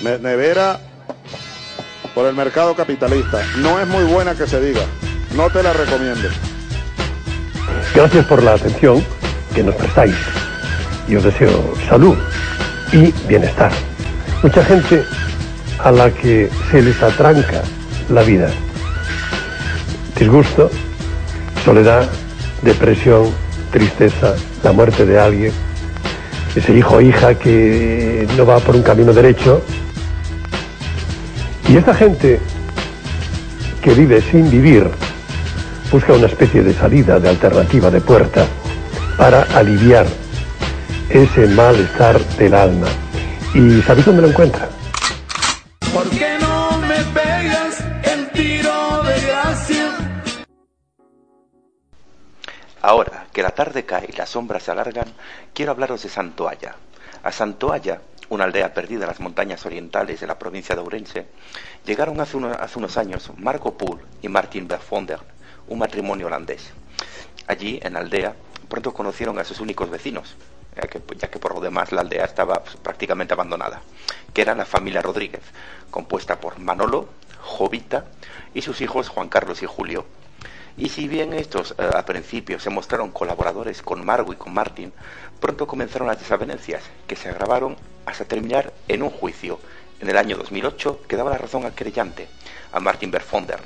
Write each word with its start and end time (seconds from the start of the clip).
Nevera 0.00 0.80
por 2.14 2.26
el 2.26 2.34
mercado 2.34 2.74
capitalista. 2.74 3.42
No 3.58 3.80
es 3.80 3.86
muy 3.86 4.04
buena 4.04 4.34
que 4.34 4.46
se 4.46 4.60
diga. 4.60 4.82
No 5.34 5.50
te 5.50 5.62
la 5.62 5.72
recomiendo. 5.72 6.28
Gracias 7.94 8.26
por 8.26 8.42
la 8.42 8.54
atención 8.54 9.04
que 9.54 9.62
nos 9.62 9.74
prestáis. 9.74 10.14
Y 11.08 11.16
os 11.16 11.24
deseo 11.24 11.74
salud 11.88 12.16
y 12.92 13.12
bienestar. 13.26 13.72
Mucha 14.42 14.64
gente 14.64 15.04
a 15.78 15.90
la 15.90 16.10
que 16.10 16.50
se 16.70 16.82
les 16.82 17.02
atranca 17.02 17.62
la 18.08 18.22
vida. 18.22 18.50
Disgusto, 20.18 20.70
soledad, 21.64 22.08
depresión, 22.62 23.30
tristeza, 23.70 24.34
la 24.62 24.72
muerte 24.72 25.06
de 25.06 25.18
alguien, 25.18 25.52
ese 26.54 26.76
hijo 26.76 26.96
o 26.96 27.00
hija 27.00 27.34
que 27.34 28.26
no 28.36 28.44
va 28.44 28.58
por 28.58 28.76
un 28.76 28.82
camino 28.82 29.12
derecho. 29.12 29.62
Y 31.70 31.76
esta 31.76 31.94
gente 31.94 32.40
que 33.80 33.94
vive 33.94 34.20
sin 34.20 34.50
vivir 34.50 34.90
busca 35.92 36.14
una 36.14 36.26
especie 36.26 36.64
de 36.64 36.74
salida, 36.74 37.20
de 37.20 37.28
alternativa, 37.28 37.92
de 37.92 38.00
puerta, 38.00 38.44
para 39.16 39.42
aliviar 39.56 40.04
ese 41.08 41.46
malestar 41.46 42.18
del 42.38 42.54
alma. 42.54 42.88
¿Y 43.54 43.80
sabéis 43.82 44.04
dónde 44.04 44.22
lo 44.22 44.28
encuentra? 44.30 44.68
¿Por 45.94 46.10
qué 46.10 46.38
no 46.40 46.76
me 46.78 47.04
pegas 47.14 47.84
el 48.02 48.28
tiro 48.32 49.04
de 49.04 49.20
gracia? 49.20 49.92
Ahora 52.82 53.26
que 53.32 53.44
la 53.44 53.50
tarde 53.50 53.84
cae 53.84 54.08
y 54.12 54.16
las 54.16 54.30
sombras 54.30 54.64
se 54.64 54.72
alargan, 54.72 55.06
quiero 55.54 55.70
hablaros 55.70 56.02
de 56.02 56.08
Santoalla. 56.08 56.74
A 57.22 57.30
Santoalla, 57.30 58.00
una 58.30 58.44
aldea 58.44 58.72
perdida 58.72 59.02
en 59.02 59.08
las 59.08 59.20
montañas 59.20 59.66
orientales 59.66 60.20
de 60.20 60.26
la 60.26 60.38
provincia 60.38 60.74
de 60.74 60.80
Ourense, 60.80 61.26
llegaron 61.84 62.20
hace, 62.20 62.36
uno- 62.36 62.52
hace 62.58 62.78
unos 62.78 62.96
años 62.96 63.30
Marco 63.36 63.76
Poel 63.76 64.00
y 64.22 64.28
Martin 64.28 64.66
Verfonder, 64.66 65.18
un 65.68 65.78
matrimonio 65.78 66.28
holandés. 66.28 66.70
Allí, 67.46 67.78
en 67.82 67.94
la 67.94 67.98
aldea, 68.00 68.34
pronto 68.68 68.94
conocieron 68.94 69.38
a 69.38 69.44
sus 69.44 69.60
únicos 69.60 69.90
vecinos, 69.90 70.36
ya 70.76 70.82
que, 70.82 71.02
ya 71.16 71.28
que 71.28 71.38
por 71.40 71.54
lo 71.54 71.60
demás 71.60 71.90
la 71.92 72.02
aldea 72.02 72.24
estaba 72.24 72.62
pues, 72.62 72.76
prácticamente 72.76 73.34
abandonada, 73.34 73.82
que 74.32 74.42
era 74.42 74.54
la 74.54 74.64
familia 74.64 75.02
Rodríguez, 75.02 75.42
compuesta 75.90 76.38
por 76.38 76.58
Manolo, 76.60 77.08
Jovita 77.42 78.04
y 78.54 78.62
sus 78.62 78.80
hijos 78.80 79.08
Juan 79.08 79.28
Carlos 79.28 79.62
y 79.62 79.66
Julio. 79.66 80.04
Y 80.76 80.88
si 80.88 81.08
bien 81.08 81.32
estos 81.32 81.74
eh, 81.78 81.88
al 81.92 82.04
principio 82.04 82.58
se 82.58 82.70
mostraron 82.70 83.10
colaboradores 83.10 83.82
con 83.82 84.04
Margo 84.04 84.32
y 84.32 84.36
con 84.36 84.52
Martin, 84.54 84.92
pronto 85.40 85.66
comenzaron 85.66 86.08
las 86.08 86.18
desavenencias, 86.18 86.82
que 87.06 87.16
se 87.16 87.28
agravaron 87.28 87.76
hasta 88.06 88.24
terminar 88.24 88.72
en 88.88 89.02
un 89.02 89.10
juicio 89.10 89.60
en 90.00 90.08
el 90.08 90.16
año 90.16 90.36
2008 90.36 91.02
que 91.08 91.16
daba 91.16 91.30
la 91.30 91.38
razón 91.38 91.64
al 91.64 91.74
querellante, 91.74 92.28
a 92.72 92.80
Martin 92.80 93.10
Verfonder. 93.10 93.60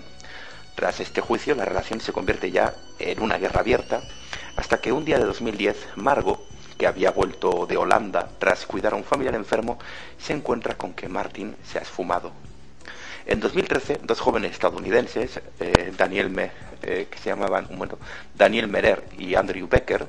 Tras 0.74 0.98
este 1.00 1.20
juicio, 1.20 1.54
la 1.54 1.64
relación 1.64 2.00
se 2.00 2.12
convierte 2.12 2.50
ya 2.50 2.74
en 2.98 3.22
una 3.22 3.38
guerra 3.38 3.60
abierta, 3.60 4.02
hasta 4.56 4.80
que 4.80 4.90
un 4.92 5.04
día 5.04 5.18
de 5.18 5.24
2010, 5.24 5.76
Margo, 5.96 6.44
que 6.76 6.88
había 6.88 7.12
vuelto 7.12 7.66
de 7.66 7.76
Holanda 7.76 8.28
tras 8.40 8.66
cuidar 8.66 8.94
a 8.94 8.96
un 8.96 9.04
familiar 9.04 9.36
enfermo, 9.36 9.78
se 10.18 10.32
encuentra 10.32 10.74
con 10.76 10.92
que 10.94 11.08
Martin 11.08 11.54
se 11.62 11.78
ha 11.78 11.82
esfumado. 11.82 12.32
En 13.26 13.40
2013, 13.40 14.00
dos 14.02 14.20
jóvenes 14.20 14.52
estadounidenses, 14.52 15.40
eh, 15.60 15.92
Daniel 15.96 16.28
Me- 16.30 16.50
eh, 16.86 17.08
que 17.10 17.18
se 17.18 17.30
llamaban 17.30 17.66
un 17.70 17.76
momento, 17.76 17.98
Daniel 18.34 18.68
Merer 18.68 19.04
y 19.18 19.34
Andrew 19.34 19.66
Becker, 19.68 20.06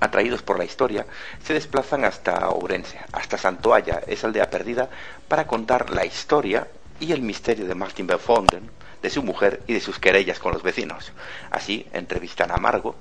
atraídos 0.00 0.42
por 0.42 0.58
la 0.58 0.64
historia, 0.64 1.06
se 1.42 1.54
desplazan 1.54 2.04
hasta 2.04 2.48
Ourense, 2.48 2.98
hasta 3.12 3.38
Santoalla, 3.38 4.00
esa 4.06 4.26
aldea 4.26 4.50
perdida, 4.50 4.88
para 5.28 5.46
contar 5.46 5.90
la 5.90 6.04
historia 6.04 6.66
y 7.00 7.12
el 7.12 7.22
misterio 7.22 7.66
de 7.66 7.74
Martin 7.74 8.06
Belfonden, 8.06 8.70
de 9.02 9.10
su 9.10 9.22
mujer 9.22 9.62
y 9.66 9.74
de 9.74 9.80
sus 9.80 9.98
querellas 9.98 10.38
con 10.38 10.52
los 10.52 10.62
vecinos. 10.62 11.12
Así 11.50 11.86
entrevistan 11.92 12.50
a 12.50 12.56
Margo 12.56 12.96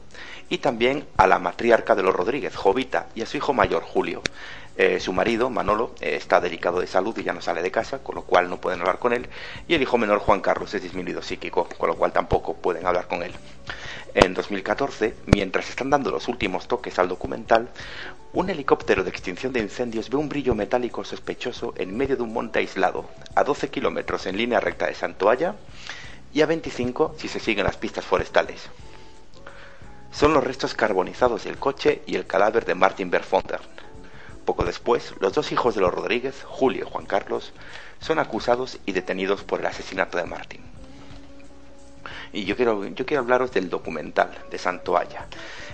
y 0.49 0.57
también 0.57 1.07
a 1.15 1.27
la 1.27 1.39
matriarca 1.39 1.95
de 1.95 2.03
los 2.03 2.13
Rodríguez, 2.13 2.55
Jovita, 2.55 3.07
y 3.15 3.21
a 3.21 3.25
su 3.25 3.37
hijo 3.37 3.53
mayor, 3.53 3.83
Julio. 3.83 4.21
Eh, 4.75 4.99
su 4.99 5.13
marido, 5.13 5.51
Manolo, 5.51 5.93
eh, 6.01 6.15
está 6.15 6.41
delicado 6.41 6.79
de 6.79 6.87
salud 6.87 7.15
y 7.19 7.23
ya 7.23 7.33
no 7.33 7.41
sale 7.41 7.61
de 7.61 7.69
casa, 7.69 7.99
con 7.99 8.15
lo 8.15 8.23
cual 8.23 8.49
no 8.49 8.59
pueden 8.59 8.79
hablar 8.81 8.97
con 8.97 9.13
él. 9.13 9.29
Y 9.67 9.75
el 9.75 9.81
hijo 9.83 9.99
menor, 9.99 10.19
Juan 10.19 10.41
Carlos, 10.41 10.73
es 10.73 10.81
disminuido 10.81 11.21
psíquico, 11.21 11.67
con 11.77 11.89
lo 11.89 11.95
cual 11.95 12.11
tampoco 12.11 12.55
pueden 12.55 12.87
hablar 12.87 13.07
con 13.07 13.21
él. 13.21 13.33
En 14.15 14.33
2014, 14.33 15.15
mientras 15.27 15.69
están 15.69 15.91
dando 15.91 16.09
los 16.09 16.27
últimos 16.27 16.67
toques 16.67 16.97
al 16.97 17.07
documental, 17.07 17.69
un 18.33 18.49
helicóptero 18.49 19.03
de 19.03 19.11
extinción 19.11 19.53
de 19.53 19.59
incendios 19.59 20.09
ve 20.09 20.17
un 20.17 20.27
brillo 20.27 20.55
metálico 20.55 21.03
sospechoso 21.03 21.75
en 21.77 21.95
medio 21.95 22.15
de 22.15 22.23
un 22.23 22.33
monte 22.33 22.57
aislado, 22.57 23.05
a 23.35 23.43
12 23.43 23.69
kilómetros 23.69 24.25
en 24.25 24.37
línea 24.37 24.59
recta 24.59 24.87
de 24.87 24.95
Santoalla 24.95 25.55
y 26.33 26.41
a 26.41 26.47
25 26.47 27.15
si 27.17 27.27
se 27.27 27.39
siguen 27.39 27.65
las 27.65 27.77
pistas 27.77 28.05
forestales. 28.05 28.69
Son 30.11 30.33
los 30.33 30.43
restos 30.43 30.73
carbonizados 30.73 31.43
del 31.43 31.57
coche 31.57 32.01
y 32.07 32.15
el 32.15 32.25
cadáver 32.25 32.65
de 32.65 32.75
Martin 32.75 33.11
Verfonder. 33.11 33.61
Poco 34.45 34.65
después, 34.65 35.13
los 35.19 35.33
dos 35.33 35.51
hijos 35.51 35.75
de 35.75 35.81
los 35.81 35.93
Rodríguez, 35.93 36.43
Julio 36.43 36.85
y 36.85 36.91
Juan 36.91 37.05
Carlos, 37.05 37.53
son 37.99 38.19
acusados 38.19 38.79
y 38.85 38.91
detenidos 38.91 39.43
por 39.43 39.61
el 39.61 39.65
asesinato 39.65 40.17
de 40.17 40.25
Martin. 40.25 40.61
Y 42.33 42.45
yo 42.45 42.55
quiero, 42.55 42.85
yo 42.85 43.05
quiero 43.05 43.21
hablaros 43.21 43.51
del 43.53 43.69
documental 43.69 44.31
de 44.51 44.57
Santoalla. 44.57 45.27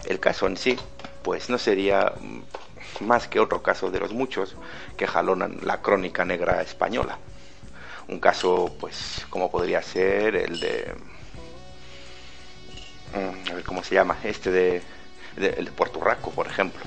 El 0.05 0.19
caso 0.19 0.45
en 0.45 0.57
sí, 0.57 0.77
pues 1.23 1.49
no 1.49 1.57
sería 1.57 2.13
mm, 2.19 3.05
más 3.05 3.27
que 3.27 3.39
otro 3.39 3.63
caso 3.63 3.89
de 3.89 3.99
los 3.99 4.13
muchos 4.13 4.55
que 4.97 5.07
jalonan 5.07 5.59
la 5.63 5.81
crónica 5.81 6.25
negra 6.25 6.61
española. 6.61 7.17
Un 8.07 8.19
caso, 8.19 8.75
pues, 8.79 9.25
como 9.29 9.49
podría 9.49 9.81
ser 9.81 10.35
el 10.35 10.59
de... 10.59 10.93
mm, 13.15 13.51
a 13.51 13.53
ver 13.55 13.63
cómo 13.63 13.83
se 13.83 13.95
llama, 13.95 14.17
este 14.23 14.51
de, 14.51 14.81
de, 15.37 15.49
el 15.57 15.65
de 15.65 15.71
Puerto 15.71 15.99
Rico, 16.03 16.29
por 16.31 16.45
ejemplo. 16.45 16.81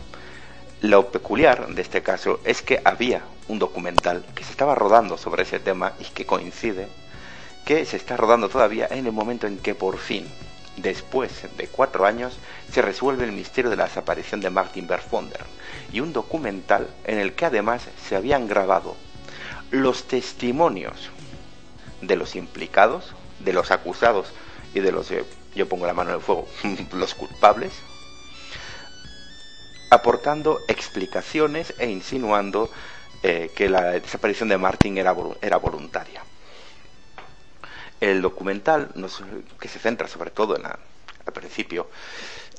Lo 0.82 1.12
peculiar 1.12 1.68
de 1.68 1.80
este 1.80 2.02
caso 2.02 2.40
es 2.44 2.60
que 2.60 2.82
había 2.84 3.22
un 3.46 3.60
documental 3.60 4.24
que 4.34 4.42
se 4.42 4.50
estaba 4.50 4.74
rodando 4.74 5.16
sobre 5.16 5.44
ese 5.44 5.60
tema 5.60 5.92
y 6.00 6.04
que 6.06 6.26
coincide 6.26 6.88
que 7.64 7.84
se 7.84 7.96
está 7.96 8.16
rodando 8.16 8.48
todavía 8.48 8.88
en 8.90 9.06
el 9.06 9.12
momento 9.12 9.46
en 9.46 9.58
que 9.58 9.76
por 9.76 9.96
fin, 9.96 10.26
después 10.76 11.30
de 11.56 11.68
cuatro 11.68 12.04
años, 12.04 12.36
se 12.72 12.82
resuelve 12.82 13.24
el 13.24 13.30
misterio 13.30 13.70
de 13.70 13.76
la 13.76 13.84
desaparición 13.84 14.40
de 14.40 14.50
Martin 14.50 14.88
Verfonder 14.88 15.42
y 15.92 16.00
un 16.00 16.12
documental 16.12 16.88
en 17.04 17.20
el 17.20 17.34
que 17.34 17.44
además 17.46 17.82
se 18.08 18.16
habían 18.16 18.48
grabado 18.48 18.96
los 19.70 20.08
testimonios 20.08 21.10
de 22.00 22.16
los 22.16 22.34
implicados, 22.34 23.14
de 23.38 23.52
los 23.52 23.70
acusados 23.70 24.32
y 24.74 24.80
de 24.80 24.90
los, 24.90 25.12
eh, 25.12 25.24
yo 25.54 25.68
pongo 25.68 25.86
la 25.86 25.94
mano 25.94 26.10
en 26.10 26.16
el 26.16 26.22
fuego, 26.22 26.48
los 26.92 27.14
culpables, 27.14 27.72
aportando 29.92 30.64
explicaciones 30.68 31.74
e 31.78 31.90
insinuando 31.90 32.70
eh, 33.22 33.50
que 33.54 33.68
la 33.68 33.92
desaparición 33.92 34.48
de 34.48 34.56
Martin 34.56 34.96
era, 34.96 35.14
era 35.42 35.58
voluntaria. 35.58 36.24
El 38.00 38.22
documental, 38.22 38.88
que 39.60 39.68
se 39.68 39.78
centra 39.78 40.08
sobre 40.08 40.30
todo 40.30 40.56
en 40.56 40.64
al 40.64 41.32
principio 41.32 41.88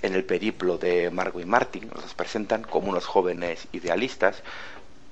en 0.03 0.13
el 0.13 0.23
periplo 0.23 0.77
de 0.77 1.09
Margo 1.09 1.39
y 1.39 1.45
Martin, 1.45 1.89
nos 1.95 2.13
presentan 2.13 2.61
como 2.63 2.89
unos 2.89 3.07
jóvenes 3.07 3.67
idealistas, 3.71 4.43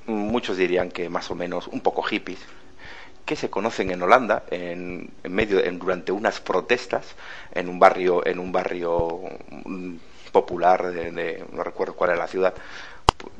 muchos 0.06 0.58
dirían 0.58 0.92
que 0.92 1.10
más 1.10 1.32
o 1.32 1.36
menos 1.36 1.68
un 1.68 1.82
poco 1.82 2.04
hippies, 2.04 2.40
que 3.26 3.36
se 3.36 3.50
conocen 3.50 3.90
en 3.90 4.02
Holanda 4.02 4.44
en, 4.52 5.10
medio 5.24 5.60
durante 5.74 6.12
unas 6.12 6.40
protestas 6.40 7.16
en 7.54 7.68
un 7.68 7.80
barrio 7.80 8.26
en 8.26 8.40
un 8.40 8.52
barrio 8.52 9.22
mm, 9.66 9.96
popular 10.32 10.92
de, 10.92 11.46
no 11.52 11.64
recuerdo 11.64 11.96
cuál 11.96 12.12
era 12.12 12.20
la 12.20 12.28
ciudad 12.28 12.54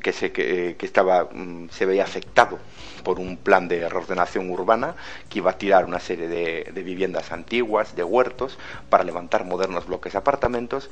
que 0.00 0.12
se 0.12 0.30
que, 0.30 0.76
que 0.78 0.86
estaba 0.86 1.24
mm, 1.24 1.70
se 1.70 1.86
veía 1.86 2.04
afectado 2.04 2.58
por 3.02 3.18
un 3.18 3.36
plan 3.36 3.66
de 3.66 3.88
reordenación 3.88 4.48
urbana 4.50 4.94
que 5.28 5.38
iba 5.38 5.50
a 5.50 5.58
tirar 5.58 5.84
una 5.84 5.98
serie 5.98 6.28
de, 6.28 6.70
de 6.72 6.82
viviendas 6.82 7.32
antiguas 7.32 7.96
de 7.96 8.04
huertos 8.04 8.58
para 8.90 9.02
levantar 9.02 9.44
modernos 9.44 9.86
bloques 9.86 10.12
de 10.12 10.18
apartamentos 10.18 10.88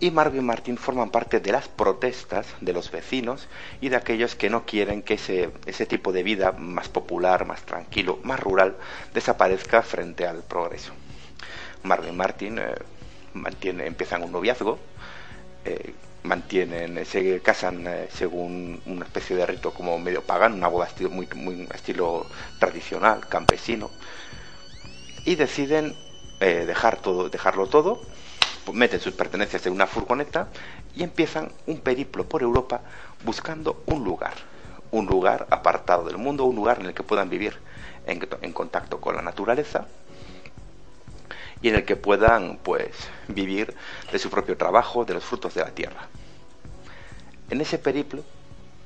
y 0.00 0.10
Marvin 0.10 0.42
y 0.42 0.44
Martin 0.44 0.76
forman 0.76 1.10
parte 1.10 1.40
de 1.40 1.52
las 1.52 1.68
protestas 1.68 2.46
de 2.60 2.72
los 2.72 2.90
vecinos 2.90 3.48
y 3.80 3.88
de 3.88 3.96
aquellos 3.96 4.34
que 4.34 4.50
no 4.50 4.66
quieren 4.66 5.02
que 5.02 5.14
ese, 5.14 5.50
ese 5.66 5.86
tipo 5.86 6.12
de 6.12 6.22
vida 6.22 6.52
más 6.52 6.88
popular, 6.88 7.46
más 7.46 7.62
tranquilo, 7.62 8.18
más 8.22 8.40
rural 8.40 8.76
desaparezca 9.14 9.82
frente 9.82 10.26
al 10.26 10.42
progreso. 10.42 10.92
Marvin 11.84 12.12
y 12.12 12.16
Martin 12.16 12.58
eh, 12.58 12.74
mantiene, 13.34 13.86
empiezan 13.86 14.22
un 14.24 14.32
noviazgo, 14.32 14.78
eh, 15.64 15.94
mantienen, 16.22 17.04
se 17.04 17.40
casan 17.40 17.86
eh, 17.86 18.08
según 18.12 18.80
una 18.86 19.04
especie 19.04 19.36
de 19.36 19.46
rito 19.46 19.72
como 19.72 19.98
medio 19.98 20.22
pagano, 20.22 20.54
una 20.56 20.68
boda 20.68 20.86
estilo, 20.86 21.10
muy, 21.10 21.28
muy 21.34 21.68
estilo 21.74 22.26
tradicional, 22.58 23.26
campesino, 23.28 23.90
y 25.24 25.36
deciden 25.36 25.94
dejar 26.40 26.98
todo, 26.98 27.30
dejarlo 27.30 27.68
todo 27.68 28.02
meten 28.72 29.00
sus 29.00 29.12
pertenencias 29.12 29.66
en 29.66 29.72
una 29.72 29.86
furgoneta 29.86 30.48
y 30.94 31.02
empiezan 31.02 31.52
un 31.66 31.80
periplo 31.80 32.24
por 32.24 32.42
Europa 32.42 32.80
buscando 33.24 33.82
un 33.86 34.04
lugar, 34.04 34.32
un 34.90 35.06
lugar 35.06 35.46
apartado 35.50 36.04
del 36.04 36.16
mundo, 36.16 36.44
un 36.44 36.56
lugar 36.56 36.80
en 36.80 36.86
el 36.86 36.94
que 36.94 37.02
puedan 37.02 37.28
vivir 37.28 37.58
en, 38.06 38.52
contacto 38.52 39.00
con 39.00 39.16
la 39.16 39.22
naturaleza 39.22 39.86
y 41.62 41.68
en 41.68 41.76
el 41.76 41.84
que 41.84 41.96
puedan 41.96 42.58
pues 42.58 42.90
vivir 43.28 43.74
de 44.12 44.18
su 44.18 44.30
propio 44.30 44.56
trabajo, 44.56 45.04
de 45.04 45.14
los 45.14 45.24
frutos 45.24 45.54
de 45.54 45.62
la 45.62 45.70
tierra. 45.70 46.08
En 47.50 47.60
ese 47.60 47.78
periplo 47.78 48.22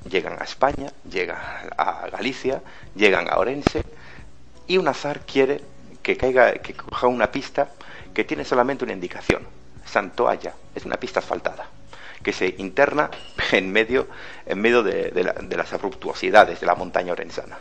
llegan 0.09 0.39
a 0.39 0.43
España, 0.43 0.91
llegan 1.09 1.39
a 1.77 2.07
Galicia, 2.09 2.61
llegan 2.95 3.29
a 3.29 3.37
Orense 3.37 3.83
y 4.67 4.77
un 4.77 4.87
azar 4.87 5.21
quiere 5.25 5.61
que 6.01 6.15
caiga, 6.17 6.53
que 6.53 6.73
coja 6.73 7.07
una 7.07 7.31
pista 7.31 7.69
que 8.13 8.23
tiene 8.23 8.45
solamente 8.45 8.83
una 8.83 8.93
indicación, 8.93 9.45
Santoalla, 9.85 10.53
es 10.75 10.85
una 10.85 10.97
pista 10.97 11.19
asfaltada 11.19 11.69
que 12.23 12.33
se 12.33 12.55
interna 12.57 13.09
en 13.51 13.71
medio, 13.71 14.07
en 14.45 14.59
medio 14.59 14.83
de, 14.83 15.11
las 15.49 15.73
abruptuosidades 15.73 16.59
de 16.59 16.65
la 16.65 16.75
montaña 16.75 17.13
orensana. 17.13 17.59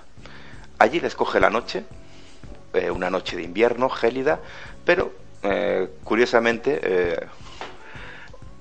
Allí 0.78 1.00
les 1.00 1.14
coge 1.14 1.40
la 1.40 1.50
noche, 1.50 1.84
eh, 2.72 2.90
una 2.90 3.10
noche 3.10 3.36
de 3.36 3.42
invierno, 3.42 3.88
gélida, 3.88 4.40
pero 4.84 5.12
eh, 5.42 5.88
curiosamente 6.04 6.80
eh, 6.82 7.26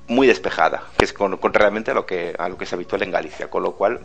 muy 0.08 0.28
despejada, 0.28 0.84
que 0.98 1.06
es 1.06 1.14
contrariamente 1.14 1.92
a 1.92 1.94
lo 1.94 2.06
que, 2.06 2.36
a 2.38 2.48
lo 2.48 2.58
que 2.58 2.64
es 2.64 2.74
habitual 2.74 3.04
en 3.04 3.12
Galicia, 3.12 3.50
con 3.50 3.64
lo 3.64 3.74
cual 3.74 4.00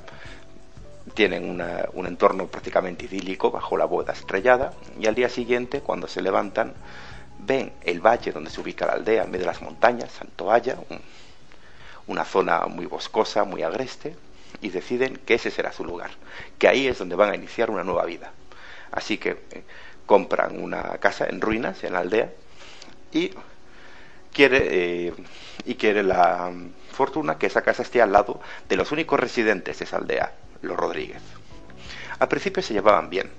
tienen 1.15 1.61
un 1.93 2.07
entorno 2.07 2.47
prácticamente 2.47 3.05
idílico 3.05 3.51
bajo 3.51 3.77
la 3.77 3.85
boda 3.85 4.13
estrellada 4.13 4.73
y 4.99 5.07
al 5.07 5.15
día 5.15 5.29
siguiente, 5.29 5.81
cuando 5.81 6.09
se 6.09 6.23
levantan, 6.23 6.75
ven 7.39 7.73
el 7.83 8.01
valle 8.01 8.33
donde 8.33 8.51
se 8.51 8.61
ubica 8.61 8.87
la 8.87 8.93
aldea, 8.93 9.25
en 9.25 9.31
medio 9.31 9.47
de 9.47 9.53
las 9.53 9.63
montañas, 9.63 10.13
Santoalla, 10.13 10.77
una 12.07 12.25
zona 12.25 12.67
muy 12.67 12.87
boscosa, 12.87 13.45
muy 13.45 13.63
agreste, 13.63 14.17
y 14.61 14.71
deciden 14.71 15.17
que 15.17 15.35
ese 15.35 15.51
será 15.51 15.73
su 15.73 15.85
lugar, 15.85 16.11
que 16.59 16.69
ahí 16.69 16.87
es 16.87 16.99
donde 16.99 17.17
van 17.17 17.31
a 17.31 17.37
iniciar 17.37 17.71
una 17.71 17.85
nueva 17.85 18.05
vida. 18.05 18.33
Así 18.93 19.19
que 19.19 19.65
compran 20.07 20.61
una 20.61 20.99
casa 20.99 21.27
en 21.27 21.41
ruinas 21.41 21.85
en 21.85 21.93
la 21.93 22.01
aldea 22.01 22.31
y 23.13 23.33
quiere, 24.33 25.07
eh, 25.09 25.15
y 25.65 25.75
quiere 25.75 26.03
la 26.03 26.53
fortuna 26.93 27.39
que 27.39 27.47
esa 27.47 27.63
casa 27.63 27.83
esté 27.83 28.03
al 28.03 28.13
lado 28.13 28.41
de 28.69 28.77
los 28.77 28.93
únicos 28.93 29.19
residentes 29.19 29.79
de 29.79 29.85
esa 29.85 29.97
aldea, 29.97 30.33
los 30.63 30.77
Rodríguez. 30.77 31.23
Al 32.19 32.29
principio 32.29 32.63
se 32.63 32.75
llevaban 32.75 33.11
bien, 33.11 33.31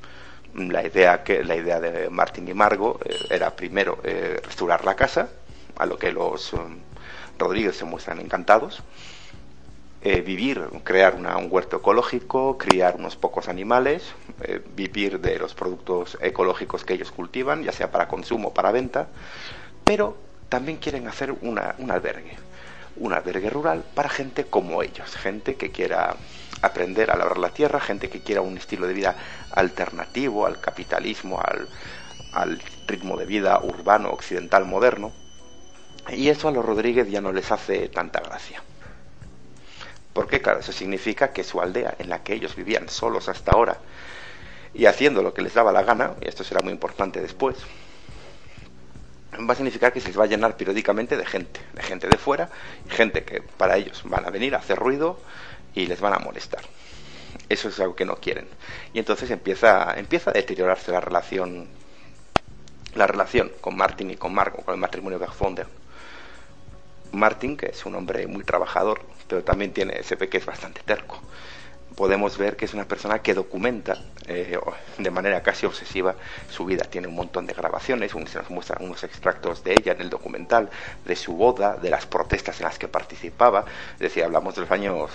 la 0.56 0.86
idea 0.86 1.24
que 1.24 1.44
la 1.44 1.56
idea 1.56 1.80
de 1.80 2.10
Martín 2.10 2.48
y 2.48 2.54
Margo 2.54 3.00
eh, 3.06 3.16
era 3.30 3.56
primero 3.56 4.00
eh, 4.04 4.40
restaurar 4.44 4.86
la 4.86 4.96
casa 4.96 5.30
a 5.78 5.86
lo 5.86 5.98
que 5.98 6.12
los 6.12 6.52
Rodríguez 7.40 7.76
se 7.76 7.86
muestran 7.86 8.20
encantados 8.20 8.84
eh, 10.04 10.22
vivir 10.22 10.62
crear 10.84 11.16
un 11.16 11.48
huerto 11.50 11.78
ecológico 11.78 12.58
criar 12.58 12.96
unos 12.98 13.16
pocos 13.16 13.48
animales 13.48 14.14
vivir 14.76 15.20
de 15.20 15.40
los 15.40 15.54
productos 15.54 16.18
ecológicos 16.22 16.84
que 16.84 16.94
ellos 16.94 17.12
cultivan 17.12 17.64
ya 17.64 17.72
sea 17.72 17.92
para 17.92 18.08
consumo 18.08 18.50
o 18.50 18.54
para 18.54 18.72
venta 18.72 19.08
pero 19.86 20.18
también 20.50 20.78
quieren 20.78 21.08
hacer 21.08 21.32
un 21.32 21.58
albergue 21.58 22.36
un 22.98 23.14
albergue 23.14 23.50
rural 23.50 23.84
para 23.94 24.10
gente 24.10 24.46
como 24.46 24.84
ellos 24.84 25.16
gente 25.16 25.56
que 25.56 25.72
quiera 25.72 26.16
aprender 26.64 27.12
a 27.12 27.18
labrar 27.18 27.38
la 27.38 27.50
tierra, 27.50 27.80
gente 27.80 28.10
que 28.10 28.22
quiera 28.22 28.42
un 28.42 28.58
estilo 28.58 28.88
de 28.88 28.94
vida 28.94 29.16
alternativo 29.52 30.46
al 30.46 30.60
capitalismo, 30.62 31.40
al, 31.40 31.68
al 32.32 32.62
ritmo 32.88 33.18
de 33.18 33.26
vida 33.26 33.60
urbano 33.62 34.10
occidental 34.10 34.66
moderno. 34.66 35.12
Y 36.10 36.30
eso 36.30 36.48
a 36.48 36.52
los 36.52 36.66
Rodríguez 36.66 37.10
ya 37.10 37.22
no 37.22 37.34
les 37.34 37.52
hace 37.52 37.90
tanta 37.90 38.22
gracia. 38.22 38.64
Porque 40.14 40.42
claro, 40.42 40.60
eso 40.60 40.72
significa 40.72 41.32
que 41.32 41.44
su 41.44 41.60
aldea, 41.60 41.96
en 42.00 42.10
la 42.10 42.24
que 42.24 42.34
ellos 42.34 42.56
vivían 42.56 42.88
solos 42.90 43.30
hasta 43.30 43.52
ahora, 43.52 43.78
y 44.74 44.86
haciendo 44.86 45.22
lo 45.22 45.34
que 45.34 45.42
les 45.42 45.54
daba 45.54 45.72
la 45.72 45.84
gana, 45.84 46.14
y 46.22 46.28
esto 46.28 46.44
será 46.44 46.62
muy 46.62 46.72
importante 46.72 47.22
después, 47.22 47.58
va 49.34 49.54
a 49.54 49.56
significar 49.56 49.92
que 49.92 50.00
se 50.00 50.10
les 50.10 50.20
va 50.20 50.26
a 50.26 50.28
llenar 50.28 50.56
periódicamente 50.56 51.18
de 51.18 51.26
gente, 51.26 51.60
de 51.74 51.82
gente 51.82 52.08
de 52.08 52.18
fuera, 52.18 52.50
gente 52.90 53.24
que 53.24 53.42
para 53.42 53.78
ellos 53.78 54.04
van 54.06 54.26
a 54.26 54.30
venir 54.30 54.56
a 54.56 54.60
hacer 54.60 54.78
ruido, 54.78 55.20
y 55.74 55.88
les 55.88 56.00
van 56.00 56.14
a 56.14 56.20
molestar. 56.20 56.62
Eso 57.50 57.70
es 57.70 57.80
algo 57.80 57.96
que 57.96 58.06
no 58.06 58.18
quieren. 58.18 58.48
Y 58.94 59.00
entonces 59.00 59.32
empieza, 59.32 59.94
empieza 59.98 60.30
a 60.30 60.34
deteriorarse 60.34 60.92
la 60.92 61.02
relación 61.02 61.68
la 62.96 63.08
relación 63.08 63.52
con 63.60 63.76
Martin 63.76 64.12
y 64.12 64.18
con 64.18 64.34
Marco, 64.34 64.62
con 64.62 64.76
el 64.76 64.80
matrimonio 64.80 65.18
de 65.18 65.26
Berfonder. 65.26 65.68
Martin, 67.14 67.56
que 67.58 67.68
es 67.68 67.86
un 67.86 67.96
hombre 67.96 68.28
muy 68.28 68.44
trabajador, 68.44 69.02
pero 69.28 69.44
también 69.44 69.72
tiene, 69.72 70.00
ese 70.00 70.16
ve 70.16 70.30
que 70.30 70.38
es 70.38 70.46
bastante 70.46 70.82
terco. 70.84 71.20
Podemos 71.96 72.38
ver 72.40 72.56
que 72.56 72.66
es 72.66 72.74
una 72.74 72.86
persona 72.86 73.20
que 73.20 73.36
documenta 73.36 73.98
eh, 74.28 74.58
de 74.98 75.12
manera 75.12 75.44
casi 75.44 75.68
obsesiva 75.68 76.16
su 76.50 76.66
vida. 76.66 76.86
Tiene 76.86 77.08
un 77.08 77.14
montón 77.14 77.46
de 77.46 77.54
grabaciones, 77.54 78.12
se 78.12 78.38
nos 78.40 78.50
muestran 78.50 78.84
unos 78.84 79.04
extractos 79.04 79.64
de 79.64 79.74
ella 79.74 79.92
en 79.92 80.02
el 80.02 80.10
documental, 80.10 80.70
de 81.06 81.16
su 81.16 81.36
boda, 81.36 81.76
de 81.76 81.92
las 81.92 82.08
protestas 82.08 82.60
en 82.60 82.66
las 82.66 82.80
que 82.80 82.88
participaba. 82.88 83.66
Es 83.94 84.00
decir, 84.00 84.24
hablamos 84.24 84.56
de 84.56 84.62
los 84.62 84.72
años 84.72 85.12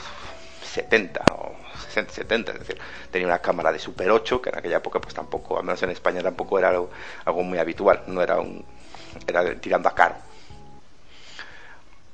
70 0.72 1.24
o 1.32 1.56
60, 1.86 2.12
70, 2.12 2.52
es 2.52 2.58
decir, 2.60 2.78
tenía 3.10 3.26
una 3.26 3.40
cámara 3.40 3.72
de 3.72 3.78
Super 3.80 4.10
8, 4.10 4.40
que 4.40 4.50
en 4.50 4.58
aquella 4.58 4.76
época 4.76 5.00
pues 5.00 5.14
tampoco, 5.14 5.58
al 5.58 5.64
menos 5.64 5.82
en 5.82 5.90
España 5.90 6.22
tampoco 6.22 6.58
era 6.58 6.68
algo, 6.68 6.90
muy 7.42 7.58
habitual, 7.58 8.04
no 8.06 8.22
era 8.22 8.38
un, 8.38 8.64
era 9.26 9.54
tirando 9.56 9.88
a 9.88 9.94
caro. 9.94 10.27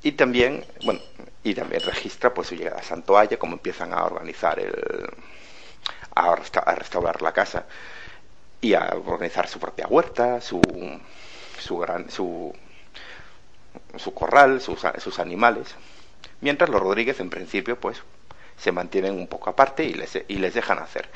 Y 0.05 0.12
también, 0.12 0.62
bueno, 0.85 1.01
y 1.43 1.55
también 1.55 1.81
registra 1.81 2.33
pues 2.33 2.49
su 2.49 2.55
llegada 2.55 2.81
a 2.81 2.83
Santoalla, 2.83 3.39
cómo 3.39 3.55
empiezan 3.55 3.95
a 3.95 4.05
organizar 4.05 4.61
el, 4.61 4.75
a, 6.15 6.37
restaurar 6.75 7.23
la 7.23 7.32
casa 7.32 7.65
y 8.61 8.75
a 8.75 8.94
organizar 9.06 9.49
su 9.49 9.58
propia 9.58 9.87
huerta, 9.87 10.43
su, 10.43 10.61
su, 11.58 11.79
gran, 11.79 12.11
su, 12.11 12.53
corral, 14.13 14.61
sus, 14.61 14.81
sus 14.99 15.19
animales. 15.19 15.75
Mientras 16.43 16.69
los 16.69 16.82
Rodríguez, 16.82 17.19
en 17.20 17.31
principio, 17.31 17.81
pues 17.81 18.03
se 18.58 18.73
mantienen 18.73 19.15
un 19.15 19.27
poco 19.27 19.49
aparte 19.49 19.84
y 19.84 19.94
les, 19.94 20.19
y 20.29 20.37
les 20.37 20.53
dejan 20.53 20.81
hacer. 20.81 21.08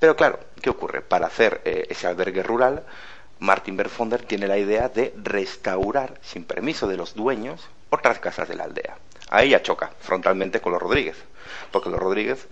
Pero 0.00 0.16
claro, 0.16 0.40
¿qué 0.60 0.70
ocurre? 0.70 1.02
Para 1.02 1.28
hacer 1.28 1.60
eh, 1.64 1.86
ese 1.88 2.08
albergue 2.08 2.42
rural, 2.42 2.84
Martin 3.38 3.76
Berfonder 3.76 4.24
tiene 4.24 4.48
la 4.48 4.58
idea 4.58 4.88
de 4.88 5.14
restaurar, 5.22 6.18
sin 6.20 6.44
permiso 6.44 6.88
de 6.88 6.96
los 6.96 7.14
dueños, 7.14 7.68
otras 7.94 8.18
casas 8.18 8.48
de 8.48 8.54
la 8.54 8.64
aldea. 8.64 8.96
Ahí 9.30 9.50
ya 9.50 9.62
choca 9.62 9.90
frontalmente 10.00 10.60
con 10.60 10.72
los 10.72 10.82
Rodríguez, 10.82 11.16
porque 11.70 11.90
los 11.90 11.98
Rodríguez, 11.98 12.46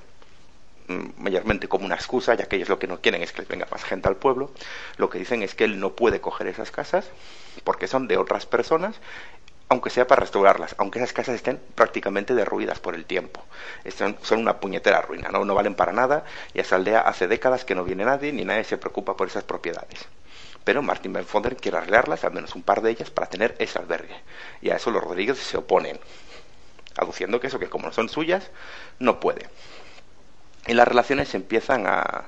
mm, 0.88 1.22
mayormente 1.22 1.68
como 1.68 1.84
una 1.84 1.94
excusa, 1.94 2.34
ya 2.34 2.46
que 2.46 2.56
ellos 2.56 2.68
lo 2.68 2.78
que 2.78 2.86
no 2.86 3.00
quieren 3.00 3.22
es 3.22 3.32
que 3.32 3.42
venga 3.42 3.66
más 3.70 3.84
gente 3.84 4.08
al 4.08 4.16
pueblo, 4.16 4.50
lo 4.96 5.10
que 5.10 5.18
dicen 5.18 5.42
es 5.42 5.54
que 5.54 5.64
él 5.64 5.78
no 5.78 5.92
puede 5.92 6.20
coger 6.20 6.46
esas 6.46 6.70
casas 6.70 7.10
porque 7.64 7.86
son 7.86 8.08
de 8.08 8.16
otras 8.16 8.46
personas 8.46 8.96
aunque 9.72 9.88
sea 9.88 10.06
para 10.06 10.20
restaurarlas, 10.20 10.74
aunque 10.76 10.98
esas 10.98 11.14
casas 11.14 11.34
estén 11.34 11.58
prácticamente 11.74 12.34
derruidas 12.34 12.78
por 12.78 12.94
el 12.94 13.06
tiempo. 13.06 13.42
son 14.22 14.38
una 14.38 14.60
puñetera 14.60 15.00
ruina, 15.00 15.30
¿no? 15.30 15.46
no 15.46 15.54
valen 15.54 15.74
para 15.74 15.92
nada 15.92 16.24
y 16.52 16.58
a 16.58 16.62
esa 16.62 16.76
aldea 16.76 17.00
hace 17.00 17.26
décadas 17.26 17.64
que 17.64 17.74
no 17.74 17.82
viene 17.82 18.04
nadie 18.04 18.32
ni 18.34 18.44
nadie 18.44 18.64
se 18.64 18.76
preocupa 18.76 19.16
por 19.16 19.28
esas 19.28 19.44
propiedades. 19.44 20.06
Pero 20.64 20.82
Martin 20.82 21.12
Benfonder 21.12 21.56
quiere 21.56 21.78
arreglarlas, 21.78 22.24
al 22.24 22.32
menos 22.32 22.54
un 22.54 22.62
par 22.62 22.82
de 22.82 22.90
ellas, 22.90 23.10
para 23.10 23.28
tener 23.28 23.54
ese 23.58 23.78
albergue. 23.78 24.14
Y 24.60 24.70
a 24.70 24.76
eso 24.76 24.90
los 24.90 25.02
Rodríguez 25.02 25.38
se 25.38 25.56
oponen, 25.56 25.98
aduciendo 26.96 27.40
que 27.40 27.48
eso, 27.48 27.58
que 27.58 27.68
como 27.68 27.86
no 27.86 27.92
son 27.92 28.08
suyas, 28.08 28.50
no 28.98 29.18
puede. 29.18 29.48
Y 30.66 30.74
las 30.74 30.86
relaciones 30.86 31.28
se 31.28 31.36
empiezan 31.36 31.86
a, 31.86 32.26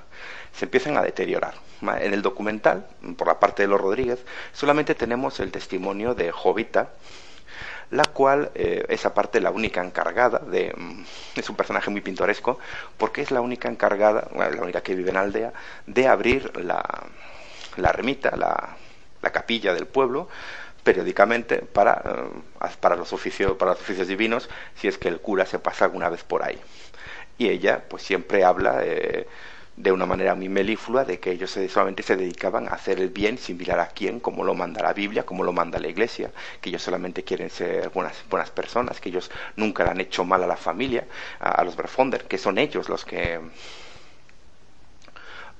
se 0.53 0.65
empiezan 0.65 0.97
a 0.97 1.03
deteriorar. 1.03 1.55
En 1.83 2.15
el 2.15 2.23
documental, 2.23 2.87
por 3.17 3.29
la 3.29 3.39
parte 3.39 3.63
de 3.63 3.69
los 3.69 3.81
Rodríguez, 3.81 4.25
solamente 4.53 4.95
tenemos 4.95 5.39
el 5.41 5.53
testimonio 5.53 6.15
de 6.15 6.33
Jovita, 6.33 6.91
la 7.91 8.05
cual 8.05 8.51
eh, 8.55 8.87
es 8.89 9.05
aparte 9.05 9.41
la 9.41 9.51
única 9.51 9.85
encargada 9.85 10.39
de 10.39 10.73
mm, 10.75 11.05
es 11.37 11.51
un 11.51 11.57
personaje 11.57 11.91
muy 11.91 12.01
pintoresco 12.01 12.59
porque 12.97 13.21
es 13.21 13.31
la 13.31 13.43
única 13.43 13.69
encargada 13.69 14.29
la 14.35 14.63
única 14.63 14.81
que 14.81 14.95
vive 14.95 15.11
en 15.11 15.15
la 15.15 15.21
aldea 15.21 15.53
de 15.87 16.09
abrir 16.09 16.57
la, 16.57 16.83
la 17.77 17.91
ermita 17.91 18.37
la, 18.37 18.77
la 19.23 19.31
capilla 19.31 19.75
del 19.75 19.87
pueblo 19.87 20.29
periódicamente 20.83 21.59
para, 21.59 22.03
eh, 22.05 22.69
para, 22.81 22.95
los 22.95 23.13
oficios, 23.13 23.57
para 23.57 23.73
los 23.73 23.81
oficios 23.81 24.07
divinos 24.07 24.49
si 24.77 24.87
es 24.87 24.99
que 24.99 25.09
el 25.09 25.21
cura 25.21 25.47
se 25.47 25.59
pasa 25.59 25.87
alguna 25.87 26.09
vez 26.09 26.23
por 26.23 26.43
ahí. 26.43 26.61
Y 27.39 27.49
ella 27.49 27.83
pues 27.89 28.03
siempre 28.03 28.45
habla 28.45 28.81
eh, 28.83 29.27
de 29.77 29.91
una 29.91 30.07
manera 30.07 30.35
muy 30.35 30.49
melíflua 30.49 31.05
de 31.05 31.19
que 31.19 31.33
ellos 31.33 31.51
solamente 31.69 32.05
se 32.05 32.17
dedicaban 32.17 32.69
a 32.69 32.73
hacer 32.73 33.01
el 33.01 33.09
bien 33.09 33.39
sin 33.39 33.57
mirar 33.57 33.81
a 33.81 33.89
quién, 33.89 34.21
como 34.21 34.45
lo 34.45 34.55
manda 34.55 34.83
la 34.83 34.93
Biblia, 34.93 35.27
como 35.27 35.43
lo 35.43 35.53
manda 35.53 35.81
la 35.81 35.89
Iglesia, 35.89 36.31
que 36.61 36.69
ellos 36.69 36.83
solamente 36.83 37.25
quieren 37.25 37.51
ser 37.51 37.89
buenas, 37.89 38.23
buenas 38.31 38.51
personas, 38.51 39.01
que 39.01 39.09
ellos 39.09 39.31
nunca 39.57 39.83
le 39.85 39.91
han 39.91 40.01
hecho 40.01 40.25
mal 40.25 40.45
a 40.45 40.47
la 40.47 40.57
familia, 40.57 41.07
a, 41.41 41.65
los 41.65 41.75
Berfonder, 41.75 42.25
que 42.27 42.39
son 42.39 42.59
ellos 42.59 42.89
los 42.89 43.05
que 43.05 43.41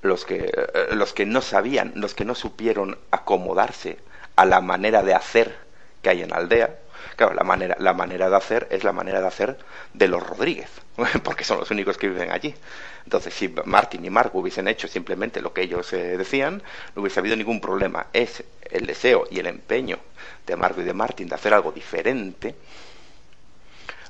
los 0.05 0.27
que 0.27 0.53
eh, 0.55 0.95
los 0.95 1.15
que 1.15 1.25
no 1.25 1.41
sabían, 1.41 1.93
los 1.97 2.15
que 2.15 2.27
no 2.27 2.35
supieron 2.35 2.99
acomodarse 3.11 3.99
a 4.37 4.45
la 4.45 4.61
manera 4.61 5.03
de 5.03 5.15
hacer 5.15 5.57
que 6.03 6.11
hay 6.11 6.23
en 6.23 6.31
la 6.31 6.37
aldea. 6.37 6.79
Claro, 7.17 7.33
la 7.35 7.45
manera, 7.45 7.77
la 7.79 7.95
manera 7.95 8.29
de 8.29 8.37
hacer 8.37 8.67
es 8.71 8.85
la 8.85 8.93
manera 8.93 9.21
de 9.21 9.27
hacer 9.27 9.59
de 9.95 10.09
los 10.09 10.23
Rodríguez, 10.23 10.69
porque 11.23 11.45
son 11.45 11.59
los 11.59 11.71
únicos 11.71 11.97
que 11.97 12.09
viven 12.09 12.31
allí. 12.31 12.55
Entonces, 13.05 13.33
si 13.33 13.55
Martin 13.65 14.05
y 14.05 14.11
Mark 14.11 14.31
hubiesen 14.35 14.69
hecho 14.69 14.89
simplemente 14.89 15.41
lo 15.41 15.55
que 15.55 15.63
ellos 15.63 15.91
eh, 15.93 16.19
decían, 16.19 16.63
no 16.95 17.03
hubiese 17.03 17.21
habido 17.21 17.37
ningún 17.37 17.61
problema. 17.61 18.07
Es 18.13 18.45
el 18.71 18.87
deseo 18.87 19.27
y 19.31 19.39
el 19.39 19.47
empeño 19.47 19.99
de 20.47 20.57
Marco 20.57 20.83
y 20.83 20.85
de 20.85 20.95
Martin 20.95 21.29
de 21.29 21.35
hacer 21.35 21.55
algo 21.55 21.73
diferente 21.73 22.55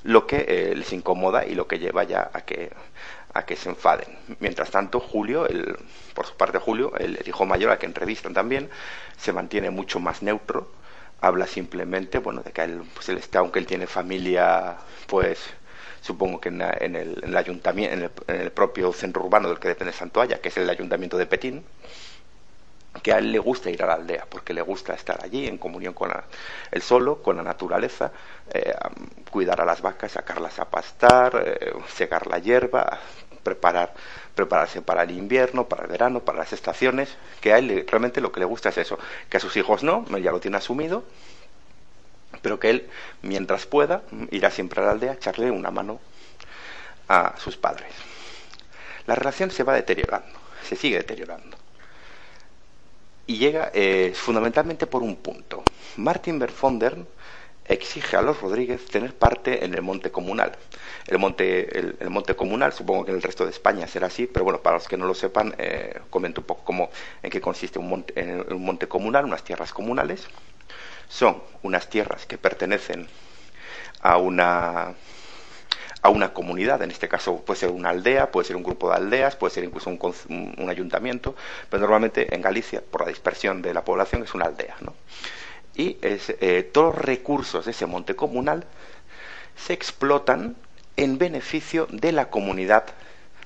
lo 0.03 0.27
que 0.27 0.45
eh, 0.47 0.75
les 0.75 0.93
incomoda 0.93 1.45
y 1.45 1.55
lo 1.55 1.67
que 1.67 1.79
lleva 1.79 2.03
ya 2.03 2.29
a 2.31 2.41
que 2.41 2.71
a 3.35 3.45
que 3.45 3.55
se 3.55 3.69
enfaden. 3.69 4.07
Mientras 4.39 4.71
tanto, 4.71 4.99
Julio, 4.99 5.45
el, 5.45 5.77
por 6.13 6.25
su 6.25 6.35
parte 6.35 6.57
Julio, 6.57 6.95
el, 6.97 7.19
hijo 7.27 7.45
mayor 7.45 7.71
a 7.71 7.77
que 7.77 7.85
entrevistan 7.85 8.33
también, 8.33 8.69
se 9.17 9.33
mantiene 9.33 9.69
mucho 9.69 9.99
más 9.99 10.23
neutro, 10.23 10.71
habla 11.19 11.45
simplemente, 11.45 12.17
bueno, 12.19 12.41
de 12.41 12.51
que 12.53 12.63
él, 12.63 12.83
pues 12.93 13.09
él 13.09 13.17
está, 13.17 13.39
aunque 13.39 13.59
él 13.59 13.65
tiene 13.65 13.87
familia, 13.87 14.77
pues 15.07 15.39
supongo 16.01 16.39
que 16.39 16.47
en, 16.49 16.61
el, 16.61 17.35
ayuntamiento, 17.35 18.23
en 18.27 18.39
el, 18.39 18.51
propio 18.51 18.93
centro 18.93 19.23
urbano 19.23 19.49
del 19.49 19.59
que 19.59 19.67
depende 19.67 19.91
Santoalla, 19.91 20.39
que 20.39 20.47
es 20.47 20.57
el 20.57 20.69
ayuntamiento 20.69 21.17
de 21.17 21.25
Petín, 21.25 21.65
que 23.01 23.13
a 23.13 23.17
él 23.17 23.31
le 23.31 23.39
gusta 23.39 23.69
ir 23.69 23.83
a 23.83 23.87
la 23.87 23.93
aldea, 23.95 24.25
porque 24.29 24.53
le 24.53 24.61
gusta 24.61 24.93
estar 24.93 25.23
allí 25.23 25.47
en 25.47 25.57
comunión 25.57 25.93
con 25.93 26.11
el 26.71 26.81
solo, 26.81 27.21
con 27.21 27.37
la 27.37 27.43
naturaleza, 27.43 28.11
eh, 28.53 28.73
cuidar 29.29 29.59
a 29.61 29.65
las 29.65 29.81
vacas, 29.81 30.13
sacarlas 30.13 30.59
a 30.59 30.69
pastar, 30.69 31.43
eh, 31.45 31.73
la 32.29 32.39
hierba, 32.39 32.99
preparar, 33.45 33.93
prepararse 34.33 34.81
para 34.81 35.03
el 35.03 35.11
invierno, 35.11 35.69
para 35.69 35.83
el 35.83 35.89
verano, 35.89 36.21
para 36.21 36.39
las 36.39 36.51
estaciones, 36.51 37.15
que 37.39 37.53
a 37.53 37.59
él 37.59 37.85
realmente 37.87 38.19
lo 38.19 38.31
que 38.31 38.41
le 38.41 38.45
gusta 38.45 38.69
es 38.69 38.77
eso, 38.79 38.99
que 39.29 39.37
a 39.37 39.39
sus 39.39 39.55
hijos 39.55 39.83
no, 39.83 40.05
ya 40.17 40.31
lo 40.31 40.41
tiene 40.41 40.57
asumido, 40.57 41.05
pero 42.41 42.59
que 42.59 42.71
él, 42.71 42.89
mientras 43.21 43.65
pueda, 43.67 44.01
irá 44.31 44.49
siempre 44.49 44.81
a 44.81 44.85
la 44.85 44.91
aldea 44.91 45.11
a 45.11 45.15
echarle 45.15 45.51
una 45.51 45.71
mano 45.71 46.01
a 47.07 47.35
sus 47.37 47.55
padres. 47.55 47.93
La 49.05 49.13
relación 49.15 49.51
se 49.51 49.63
va 49.63 49.73
deteriorando, 49.73 50.39
se 50.67 50.75
sigue 50.75 50.97
deteriorando. 50.97 51.55
Y 53.27 53.37
llega 53.37 53.71
eh, 53.73 54.13
fundamentalmente 54.15 54.87
por 54.87 55.03
un 55.03 55.15
punto. 55.15 55.63
Martin 55.97 56.39
Berfonder 56.39 56.97
exige 57.67 58.17
a 58.17 58.21
los 58.21 58.41
Rodríguez 58.41 58.85
tener 58.85 59.13
parte 59.13 59.65
en 59.65 59.73
el 59.73 59.81
monte 59.81 60.11
comunal. 60.11 60.57
El 61.07 61.19
monte, 61.19 61.77
el, 61.77 62.09
monte 62.09 62.35
comunal, 62.35 62.73
supongo 62.73 63.05
que 63.05 63.11
en 63.11 63.17
el 63.17 63.23
resto 63.23 63.45
de 63.45 63.51
España 63.51 63.87
será 63.87 64.07
así, 64.07 64.27
pero 64.27 64.43
bueno, 64.43 64.61
para 64.61 64.77
los 64.77 64.87
que 64.87 64.97
no 64.97 65.05
lo 65.05 65.13
sepan, 65.13 65.55
eh, 65.57 65.99
comento 66.09 66.41
un 66.41 66.47
poco 66.47 66.63
cómo, 66.63 66.89
en 67.21 67.29
qué 67.29 67.41
consiste 67.41 67.79
un 67.79 67.89
monte, 67.89 68.43
un 68.49 68.63
monte 68.63 68.87
comunal, 68.87 69.25
unas 69.25 69.43
tierras 69.43 69.73
comunales. 69.73 70.27
Son 71.07 71.41
unas 71.61 71.89
tierras 71.89 72.25
que 72.25 72.37
pertenecen 72.37 73.07
a 74.01 74.17
una 74.17 74.95
a 76.05 76.09
una 76.09 76.33
comunidad, 76.33 76.83
en 76.83 76.91
este 76.91 77.07
caso 77.07 77.43
puede 77.43 77.59
ser 77.59 77.71
una 77.71 77.89
aldea, 77.89 78.29
puede 78.29 78.45
ser 78.45 78.55
un 78.55 78.61
grupo 78.61 78.89
de 78.89 78.95
aldeas, 78.97 79.35
puede 79.35 79.51
ser 79.51 79.63
incluso 79.63 79.89
un, 79.89 80.69
ayuntamiento, 80.69 81.35
pero 81.67 81.81
normalmente 81.81 82.35
en 82.35 82.43
Galicia, 82.43 82.83
por 82.91 83.01
la 83.01 83.07
dispersión 83.07 83.63
de 83.63 83.73
la 83.73 83.83
población, 83.83 84.21
es 84.21 84.35
una 84.35 84.45
aldea. 84.45 84.75
¿no? 84.81 84.93
Y 85.75 85.97
eh, 86.01 86.69
todos 86.73 86.95
los 86.95 87.05
recursos 87.05 87.65
de 87.65 87.71
ese 87.71 87.85
monte 87.85 88.15
comunal 88.15 88.65
se 89.55 89.73
explotan 89.73 90.55
en 90.97 91.17
beneficio 91.17 91.87
de 91.91 92.11
la 92.11 92.29
comunidad 92.29 92.85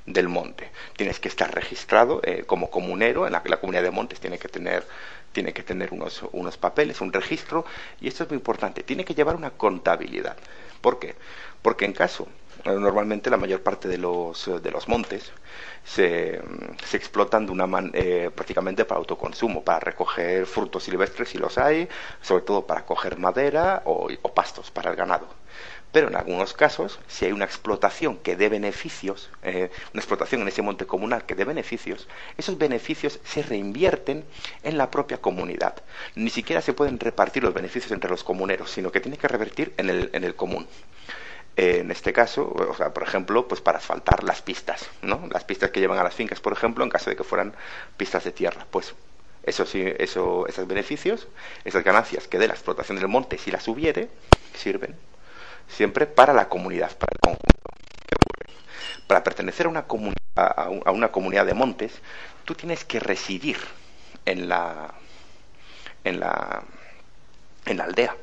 del 0.05 0.27
monte. 0.27 0.71
Tienes 0.95 1.19
que 1.19 1.27
estar 1.27 1.53
registrado 1.53 2.21
eh, 2.23 2.43
como 2.45 2.69
comunero, 2.69 3.25
en 3.25 3.33
la, 3.33 3.41
la 3.45 3.57
comunidad 3.57 3.83
de 3.83 3.91
montes 3.91 4.19
tiene 4.19 4.37
que 4.37 4.47
tener 4.47 4.85
tiene 5.31 5.53
que 5.53 5.63
tener 5.63 5.93
unos, 5.93 6.23
unos 6.31 6.57
papeles, 6.57 7.01
un 7.01 7.13
registro, 7.13 7.65
y 8.01 8.07
esto 8.07 8.23
es 8.23 8.29
muy 8.29 8.37
importante, 8.37 8.83
tiene 8.83 9.05
que 9.05 9.13
llevar 9.13 9.35
una 9.35 9.51
contabilidad. 9.51 10.35
¿Por 10.81 10.99
qué? 10.99 11.15
Porque 11.61 11.85
en 11.85 11.93
caso 11.93 12.27
normalmente 12.65 13.29
la 13.29 13.37
mayor 13.37 13.61
parte 13.61 13.87
de 13.87 13.97
los, 13.97 14.47
eh, 14.47 14.59
de 14.59 14.71
los 14.71 14.87
montes 14.87 15.31
se, 15.83 16.41
se 16.85 16.97
explotan 16.97 17.45
de 17.45 17.51
una 17.51 17.67
eh, 17.93 18.31
prácticamente 18.33 18.85
para 18.85 18.99
autoconsumo, 18.99 19.63
para 19.63 19.79
recoger 19.79 20.45
frutos 20.45 20.83
silvestres 20.83 21.29
si 21.29 21.37
los 21.37 21.57
hay, 21.57 21.87
sobre 22.21 22.43
todo 22.43 22.65
para 22.65 22.85
coger 22.85 23.17
madera 23.17 23.81
o, 23.85 24.09
pastos 24.33 24.71
para 24.71 24.91
el 24.91 24.95
ganado. 24.95 25.27
Pero 25.91 26.07
en 26.07 26.15
algunos 26.15 26.53
casos, 26.53 26.99
si 27.07 27.25
hay 27.25 27.31
una 27.31 27.45
explotación 27.45 28.17
que 28.17 28.35
dé 28.35 28.47
beneficios, 28.47 29.31
una 29.41 29.69
explotación 29.95 30.41
en 30.41 30.47
ese 30.47 30.61
monte 30.61 30.85
comunal 30.85 31.25
que 31.25 31.33
dé 31.33 31.45
beneficios, 31.45 32.07
esos 32.37 32.59
beneficios 32.59 33.19
se 33.23 33.41
reinvierten 33.41 34.23
en 34.61 34.77
la 34.77 34.91
propia 34.91 35.19
comunidad. 35.19 35.81
Ni 36.13 36.29
siquiera 36.29 36.61
se 36.61 36.73
pueden 36.73 36.99
repartir 36.99 37.43
los 37.43 37.55
beneficios 37.55 37.91
entre 37.91 38.11
los 38.11 38.23
comuneros, 38.23 38.69
sino 38.69 38.91
que 38.91 38.99
tiene 38.99 39.17
que 39.17 39.27
revertir 39.27 39.73
en 39.77 39.89
el, 39.89 40.11
en 40.13 40.23
el 40.23 40.35
común 40.35 40.67
en 41.59 41.91
este 41.91 42.13
caso, 42.13 42.53
o 42.55 42.73
sea, 42.73 42.93
por 42.93 43.03
ejemplo, 43.03 43.45
pues 43.47 43.59
para 43.59 43.79
asfaltar 43.79 44.23
las 44.23 44.41
pistas, 44.41 44.89
¿no? 45.01 45.27
Las 45.29 45.43
pistas 45.43 45.71
que 45.71 45.81
llevan 45.81 45.99
a 45.99 46.03
las 46.03 46.15
fincas, 46.15 46.39
por 46.39 46.53
ejemplo, 46.53 46.85
en 46.85 46.89
caso 46.89 47.09
de 47.09 47.17
que 47.17 47.25
fueran 47.25 47.53
pistas 47.97 48.23
de 48.23 48.31
tierra, 48.31 48.65
pues 48.71 48.95
eso 49.43 49.65
sí, 49.65 49.83
eso, 49.97 50.47
esos 50.47 50.67
beneficios, 50.67 51.27
esas 51.65 51.83
ganancias 51.83 52.29
que 52.29 52.37
de 52.37 52.47
la 52.47 52.53
explotación 52.53 52.97
del 52.97 53.09
monte, 53.09 53.37
si 53.37 53.51
las 53.51 53.67
hubiere, 53.67 54.09
sirven 54.55 54.95
siempre 55.67 56.05
para 56.05 56.31
la 56.31 56.47
comunidad, 56.47 56.95
para 56.97 57.11
el 57.11 57.19
conjunto. 57.19 57.45
Para 59.05 59.23
pertenecer 59.23 59.65
a 59.65 59.69
una, 59.69 59.85
a 60.35 60.91
una 60.91 61.11
comunidad 61.11 61.45
de 61.45 61.53
montes, 61.55 61.91
tú 62.45 62.55
tienes 62.55 62.85
que 62.85 63.01
residir 63.01 63.57
en 64.25 64.47
la, 64.47 64.93
en 66.05 66.21
la, 66.21 66.63
en 67.65 67.77
la 67.77 67.83
aldea 67.83 68.15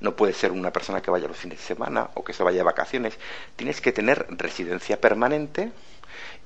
no 0.00 0.16
puede 0.16 0.32
ser 0.32 0.52
una 0.52 0.72
persona 0.72 1.00
que 1.02 1.10
vaya 1.10 1.28
los 1.28 1.36
fines 1.36 1.58
de 1.58 1.64
semana 1.64 2.10
o 2.14 2.24
que 2.24 2.32
se 2.32 2.42
vaya 2.42 2.58
de 2.58 2.64
vacaciones. 2.64 3.18
Tienes 3.56 3.80
que 3.80 3.92
tener 3.92 4.26
residencia 4.30 5.00
permanente 5.00 5.72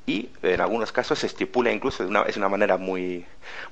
y 0.06 0.30
en 0.42 0.60
algunos 0.60 0.92
casos 0.92 1.18
se 1.20 1.26
estipula 1.26 1.70
incluso, 1.72 2.02
de 2.02 2.10
una, 2.10 2.22
es 2.22 2.36
una 2.36 2.48
manera 2.48 2.76
muy, 2.76 3.24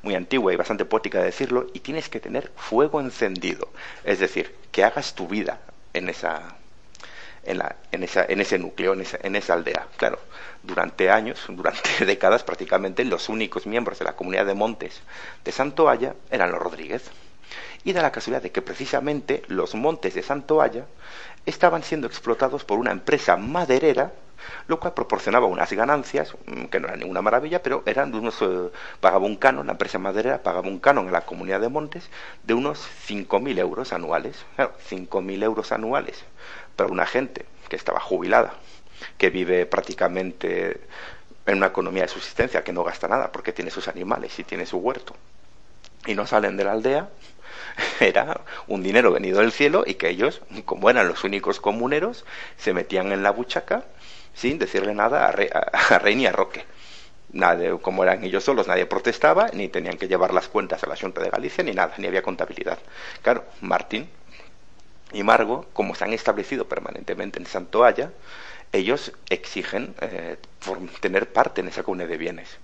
muy 0.02 0.14
antigua 0.14 0.52
y 0.52 0.56
bastante 0.56 0.84
poética 0.84 1.18
de 1.18 1.24
decirlo, 1.24 1.66
y 1.72 1.80
tienes 1.80 2.08
que 2.08 2.20
tener 2.20 2.52
fuego 2.56 3.00
encendido. 3.00 3.68
Es 4.04 4.18
decir, 4.18 4.54
que 4.70 4.84
hagas 4.84 5.14
tu 5.14 5.26
vida 5.26 5.60
en 5.94 6.08
esa, 6.08 6.56
en, 7.44 7.58
la, 7.58 7.76
en, 7.90 8.04
esa, 8.04 8.24
en 8.28 8.40
ese 8.40 8.58
núcleo, 8.58 8.92
en 8.92 9.00
esa, 9.00 9.18
en 9.22 9.34
esa 9.36 9.54
aldea. 9.54 9.88
Claro, 9.96 10.20
durante 10.62 11.10
años, 11.10 11.44
durante 11.48 12.04
décadas 12.04 12.44
prácticamente, 12.44 13.04
los 13.04 13.28
únicos 13.28 13.66
miembros 13.66 13.98
de 13.98 14.04
la 14.04 14.14
comunidad 14.14 14.46
de 14.46 14.54
Montes 14.54 15.00
de 15.44 15.52
Santoalla 15.52 16.14
eran 16.30 16.52
los 16.52 16.60
Rodríguez. 16.60 17.10
Y 17.84 17.92
da 17.92 18.02
la 18.02 18.12
casualidad 18.12 18.42
de 18.42 18.50
que 18.50 18.62
precisamente 18.62 19.42
los 19.48 19.74
montes 19.74 20.14
de 20.14 20.22
Santoalla 20.22 20.84
estaban 21.46 21.82
siendo 21.82 22.06
explotados 22.06 22.64
por 22.64 22.78
una 22.78 22.92
empresa 22.92 23.36
maderera, 23.36 24.12
lo 24.66 24.78
cual 24.78 24.94
proporcionaba 24.94 25.46
unas 25.46 25.72
ganancias, 25.72 26.34
mm, 26.46 26.64
que 26.66 26.80
no 26.80 26.88
era 26.88 26.96
ninguna 26.96 27.22
maravilla, 27.22 27.62
pero 27.62 27.82
eran 27.86 28.12
de 28.12 28.18
unos, 28.18 28.40
eh, 28.42 28.70
pagaba 29.00 29.26
un 29.26 29.36
canon, 29.36 29.66
la 29.66 29.72
empresa 29.72 29.98
maderera 29.98 30.42
pagaba 30.42 30.68
un 30.68 30.78
canon 30.78 31.06
en 31.06 31.12
la 31.12 31.22
comunidad 31.22 31.60
de 31.60 31.68
montes 31.68 32.10
de 32.44 32.54
unos 32.54 32.86
5.000 33.06 33.58
euros 33.58 33.92
anuales. 33.92 34.44
Claro, 34.56 34.72
5.000 34.78 35.42
euros 35.42 35.72
anuales 35.72 36.24
para 36.76 36.90
una 36.90 37.06
gente 37.06 37.46
que 37.68 37.76
estaba 37.76 38.00
jubilada, 38.00 38.54
que 39.16 39.30
vive 39.30 39.66
prácticamente 39.66 40.80
en 41.46 41.56
una 41.56 41.66
economía 41.66 42.02
de 42.02 42.08
subsistencia, 42.08 42.62
que 42.62 42.72
no 42.72 42.84
gasta 42.84 43.08
nada 43.08 43.32
porque 43.32 43.52
tiene 43.52 43.70
sus 43.70 43.88
animales 43.88 44.38
y 44.38 44.44
tiene 44.44 44.66
su 44.66 44.78
huerto, 44.78 45.14
y 46.06 46.14
no 46.14 46.26
salen 46.26 46.56
de 46.56 46.64
la 46.64 46.72
aldea, 46.72 47.08
era 48.00 48.40
un 48.66 48.82
dinero 48.82 49.12
venido 49.12 49.40
del 49.40 49.52
cielo 49.52 49.84
y 49.86 49.94
que 49.94 50.08
ellos, 50.08 50.42
como 50.64 50.90
eran 50.90 51.08
los 51.08 51.24
únicos 51.24 51.60
comuneros, 51.60 52.24
se 52.56 52.72
metían 52.72 53.12
en 53.12 53.22
la 53.22 53.30
buchaca 53.30 53.84
sin 54.34 54.58
decirle 54.58 54.94
nada 54.94 55.26
a, 55.26 55.98
Rey, 55.98 56.14
ni 56.14 56.26
a 56.26 56.32
Roque. 56.32 56.64
Como 57.82 58.04
eran 58.04 58.24
ellos 58.24 58.44
solos, 58.44 58.68
nadie 58.68 58.86
protestaba, 58.86 59.48
ni 59.52 59.68
tenían 59.68 59.98
que 59.98 60.08
llevar 60.08 60.32
las 60.32 60.48
cuentas 60.48 60.82
a 60.82 60.86
la 60.86 60.96
Junta 60.96 61.20
de 61.20 61.28
Galicia, 61.28 61.62
ni 61.62 61.72
nada, 61.72 61.92
ni 61.98 62.06
había 62.06 62.22
contabilidad. 62.22 62.78
Claro, 63.22 63.44
Martín 63.60 64.08
y 65.12 65.22
Margo, 65.22 65.66
como 65.72 65.94
se 65.94 66.04
han 66.04 66.12
establecido 66.12 66.68
permanentemente 66.68 67.38
en 67.38 67.46
Santoalla, 67.46 68.12
ellos 68.72 69.12
exigen 69.28 69.94
eh, 70.00 70.36
tener 71.00 71.32
parte 71.32 71.60
en 71.60 71.68
esa 71.68 71.82
comunidad 71.82 72.08
de 72.08 72.16
bienes, 72.16 72.58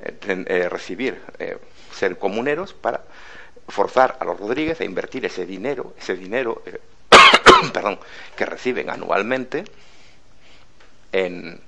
eh, 0.00 0.44
eh, 0.46 0.68
recibir, 0.68 1.20
ser 1.92 2.18
comuneros 2.18 2.74
para 2.74 3.02
forzar 3.68 4.16
a 4.20 4.24
los 4.24 4.38
Rodríguez 4.38 4.80
a 4.80 4.84
invertir 4.84 5.24
ese 5.24 5.46
dinero, 5.46 5.94
ese 5.98 6.16
dinero, 6.16 6.62
eh, 6.66 6.78
perdón, 7.72 7.98
que 8.36 8.46
reciben 8.46 8.90
anualmente 8.90 9.64
en, 11.12 11.60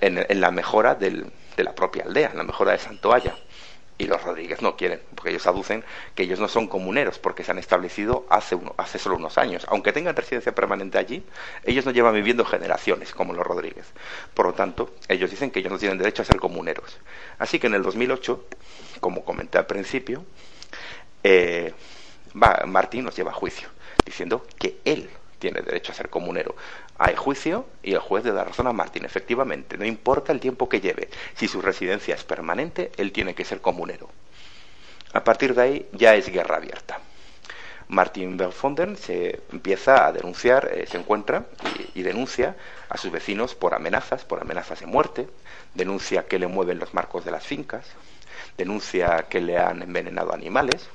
en, 0.00 0.40
la 0.40 0.50
mejora 0.50 0.94
del, 0.94 1.26
de 1.56 1.64
la 1.64 1.74
propia 1.74 2.04
aldea, 2.04 2.30
en 2.30 2.38
la 2.38 2.44
mejora 2.44 2.72
de 2.72 2.78
Santoalla. 2.78 3.36
Y 3.98 4.06
los 4.06 4.22
Rodríguez 4.22 4.62
no 4.62 4.76
quieren, 4.76 5.02
porque 5.14 5.28
ellos 5.28 5.46
aducen 5.46 5.84
que 6.14 6.22
ellos 6.22 6.40
no 6.40 6.48
son 6.48 6.68
comuneros, 6.68 7.18
porque 7.18 7.44
se 7.44 7.50
han 7.50 7.58
establecido 7.58 8.24
hace, 8.30 8.54
uno, 8.54 8.74
hace 8.78 8.98
solo 8.98 9.16
unos 9.16 9.36
años. 9.36 9.66
Aunque 9.68 9.92
tengan 9.92 10.16
residencia 10.16 10.54
permanente 10.54 10.96
allí, 10.96 11.22
ellos 11.64 11.84
no 11.84 11.90
llevan 11.90 12.14
viviendo 12.14 12.46
generaciones 12.46 13.12
como 13.12 13.34
los 13.34 13.46
Rodríguez. 13.46 13.84
Por 14.32 14.46
lo 14.46 14.54
tanto, 14.54 14.94
ellos 15.08 15.30
dicen 15.30 15.50
que 15.50 15.58
ellos 15.58 15.70
no 15.70 15.78
tienen 15.78 15.98
derecho 15.98 16.22
a 16.22 16.24
ser 16.24 16.38
comuneros. 16.38 16.98
Así 17.38 17.58
que 17.58 17.66
en 17.66 17.74
el 17.74 17.82
2008, 17.82 18.42
como 19.00 19.22
comenté 19.22 19.58
al 19.58 19.66
principio, 19.66 20.24
eh, 21.22 21.74
Martín 22.34 23.04
nos 23.04 23.16
lleva 23.16 23.30
a 23.30 23.34
juicio, 23.34 23.68
diciendo 24.04 24.46
que 24.58 24.78
él 24.84 25.10
tiene 25.38 25.62
derecho 25.62 25.92
a 25.92 25.94
ser 25.94 26.10
comunero. 26.10 26.54
Hay 26.98 27.16
juicio 27.16 27.66
y 27.82 27.94
el 27.94 27.98
juez 27.98 28.24
le 28.24 28.32
da 28.32 28.44
razón 28.44 28.66
a 28.66 28.72
Martín. 28.72 29.04
Efectivamente, 29.04 29.78
no 29.78 29.86
importa 29.86 30.32
el 30.32 30.40
tiempo 30.40 30.68
que 30.68 30.80
lleve, 30.80 31.08
si 31.34 31.48
su 31.48 31.60
residencia 31.62 32.14
es 32.14 32.24
permanente, 32.24 32.92
él 32.96 33.10
tiene 33.10 33.34
que 33.34 33.44
ser 33.44 33.60
comunero. 33.60 34.10
A 35.12 35.24
partir 35.24 35.54
de 35.54 35.62
ahí 35.62 35.88
ya 35.92 36.14
es 36.14 36.28
guerra 36.28 36.56
abierta. 36.56 37.00
Martín 37.90 38.36
Belfonden 38.36 38.96
se 38.96 39.40
empieza 39.50 40.06
a 40.06 40.12
denunciar, 40.12 40.70
eh, 40.72 40.86
se 40.86 40.96
encuentra 40.96 41.46
y, 41.94 42.02
denuncia 42.02 42.54
a 42.88 42.96
sus 42.96 43.10
vecinos 43.10 43.56
por 43.56 43.74
amenazas, 43.74 44.24
por 44.24 44.40
amenazas 44.40 44.78
de 44.78 44.86
muerte, 44.86 45.28
denuncia 45.74 46.26
que 46.26 46.38
le 46.38 46.46
mueven 46.46 46.78
los 46.78 46.94
marcos 46.94 47.24
de 47.24 47.32
las 47.32 47.44
fincas, 47.44 47.86
denuncia 48.56 49.26
que 49.28 49.40
le 49.40 49.58
han 49.58 49.82
envenenado 49.82 50.32
animales, 50.32 50.88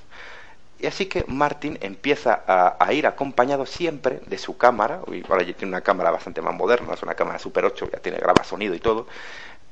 y 0.78 0.88
así 0.88 1.06
que 1.06 1.24
Martin 1.28 1.78
empieza 1.82 2.44
a, 2.46 2.94
ir 2.94 3.08
acompañado 3.08 3.66
siempre 3.66 4.20
de 4.28 4.38
su 4.38 4.58
cámara, 4.58 5.02
ahora 5.30 5.44
ya 5.44 5.54
tiene 5.54 5.70
una 5.70 5.82
cámara 5.82 6.12
bastante 6.12 6.42
más 6.42 6.54
moderna, 6.54 6.94
es 6.94 7.02
una 7.02 7.16
cámara 7.16 7.40
Super 7.40 7.66
8, 7.66 7.90
ya 7.94 8.00
tiene 8.00 8.18
graba 8.18 8.44
sonido 8.44 8.76
y 8.76 8.80
todo, 8.80 9.08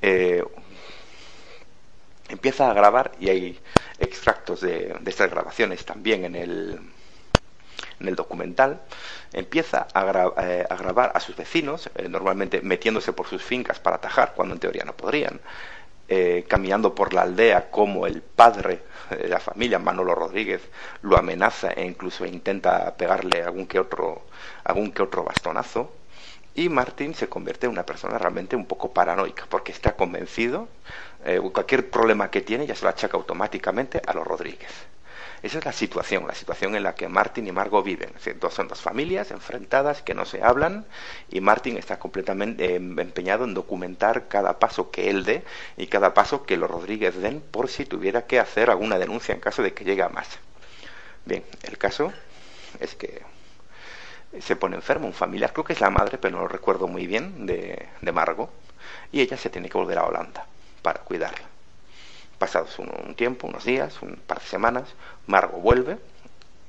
eh, 0.01 0.43
empieza 2.29 2.71
a 2.71 2.73
grabar 2.73 3.11
y 3.19 3.29
hay 3.29 3.59
extractos 3.99 4.61
de, 4.61 4.95
estas 5.05 5.29
grabaciones 5.29 5.83
también 5.85 6.23
en 6.23 6.35
el, 6.35 6.79
en 7.99 8.07
el 8.07 8.15
documental, 8.15 8.81
empieza 9.33 9.87
a, 9.93 10.31
eh, 10.41 10.65
grabar 10.79 11.11
a 11.15 11.19
sus 11.19 11.35
vecinos, 11.35 11.89
eh, 11.95 12.07
normalmente 12.07 12.61
metiéndose 12.61 13.11
por 13.11 13.27
sus 13.27 13.43
fincas 13.43 13.77
para 13.77 13.97
atajar, 13.97 14.33
cuando 14.35 14.53
en 14.53 14.59
teoría 14.61 14.85
no 14.85 14.93
podrían, 14.93 15.41
caminando 16.47 16.93
por 16.93 17.11
la 17.11 17.23
aldea 17.23 17.71
como 17.71 18.05
el 18.05 18.21
padre 18.21 18.83
la 19.27 19.39
familia, 19.39 19.79
Manolo 19.79 20.15
Rodríguez, 20.15 20.61
lo 21.01 21.17
amenaza 21.17 21.71
e 21.71 21.85
incluso 21.85 22.25
intenta 22.25 22.95
pegarle 22.95 23.43
algún 23.43 23.67
que 23.67 23.79
otro, 23.79 24.23
algún 24.63 24.91
que 24.91 25.01
otro 25.01 25.23
bastonazo. 25.23 25.91
Y 26.55 26.69
Martín 26.69 27.15
se 27.15 27.27
convierte 27.27 27.65
en 27.65 27.71
una 27.71 27.85
persona 27.85 28.17
realmente 28.17 28.55
un 28.55 28.65
poco 28.65 28.93
paranoica, 28.93 29.45
porque 29.49 29.71
está 29.71 29.95
convencido, 29.95 30.67
eh, 31.25 31.39
cualquier 31.51 31.89
problema 31.89 32.29
que 32.29 32.41
tiene 32.41 32.67
ya 32.67 32.75
se 32.75 32.83
lo 32.83 32.89
achaca 32.89 33.17
automáticamente 33.17 34.01
a 34.05 34.13
los 34.13 34.27
Rodríguez. 34.27 34.71
Esa 35.43 35.59
es 35.59 35.65
la 35.65 35.73
situación, 35.73 36.25
la 36.25 36.35
situación 36.35 36.73
en 36.73 36.83
la 36.83 36.95
que 36.95 37.09
Martin 37.09 37.45
y 37.45 37.51
Margot 37.51 37.83
viven. 37.83 38.13
son 38.49 38.69
dos 38.69 38.79
familias 38.79 39.29
enfrentadas 39.29 40.01
que 40.01 40.13
no 40.13 40.23
se 40.23 40.41
hablan 40.41 40.85
y 41.29 41.41
Martin 41.41 41.75
está 41.75 41.99
completamente 41.99 42.75
em, 42.75 42.97
empeñado 42.97 43.43
en 43.43 43.53
documentar 43.53 44.29
cada 44.29 44.57
paso 44.57 44.89
que 44.89 45.09
él 45.09 45.25
dé 45.25 45.43
y 45.75 45.87
cada 45.87 46.13
paso 46.13 46.45
que 46.45 46.55
los 46.55 46.71
Rodríguez 46.71 47.17
den 47.17 47.41
por 47.41 47.67
si 47.67 47.83
tuviera 47.85 48.25
que 48.25 48.39
hacer 48.39 48.69
alguna 48.69 48.97
denuncia 48.97 49.35
en 49.35 49.41
caso 49.41 49.61
de 49.61 49.73
que 49.73 49.83
llegue 49.83 50.01
a 50.01 50.07
más. 50.07 50.29
Bien, 51.25 51.43
el 51.63 51.77
caso 51.77 52.13
es 52.79 52.95
que 52.95 53.21
se 54.39 54.55
pone 54.55 54.77
enfermo 54.77 55.07
un 55.07 55.13
familiar, 55.13 55.51
creo 55.51 55.65
que 55.65 55.73
es 55.73 55.81
la 55.81 55.89
madre, 55.89 56.17
pero 56.17 56.37
no 56.37 56.43
lo 56.43 56.47
recuerdo 56.47 56.87
muy 56.87 57.05
bien, 57.05 57.45
de, 57.45 57.89
de 58.01 58.11
Margot, 58.13 58.49
y 59.11 59.19
ella 59.19 59.35
se 59.35 59.49
tiene 59.49 59.69
que 59.69 59.77
volver 59.77 59.97
a 59.97 60.05
Holanda 60.05 60.47
para 60.81 61.01
cuidarla. 61.01 61.52
Pasados 62.43 62.77
un, 62.77 63.15
tiempo, 63.15 63.47
unos 63.47 63.63
días, 63.63 64.01
un 64.01 64.17
par 64.17 64.41
de 64.41 64.45
semanas, 64.47 64.95
Margo 65.27 65.59
vuelve 65.59 65.97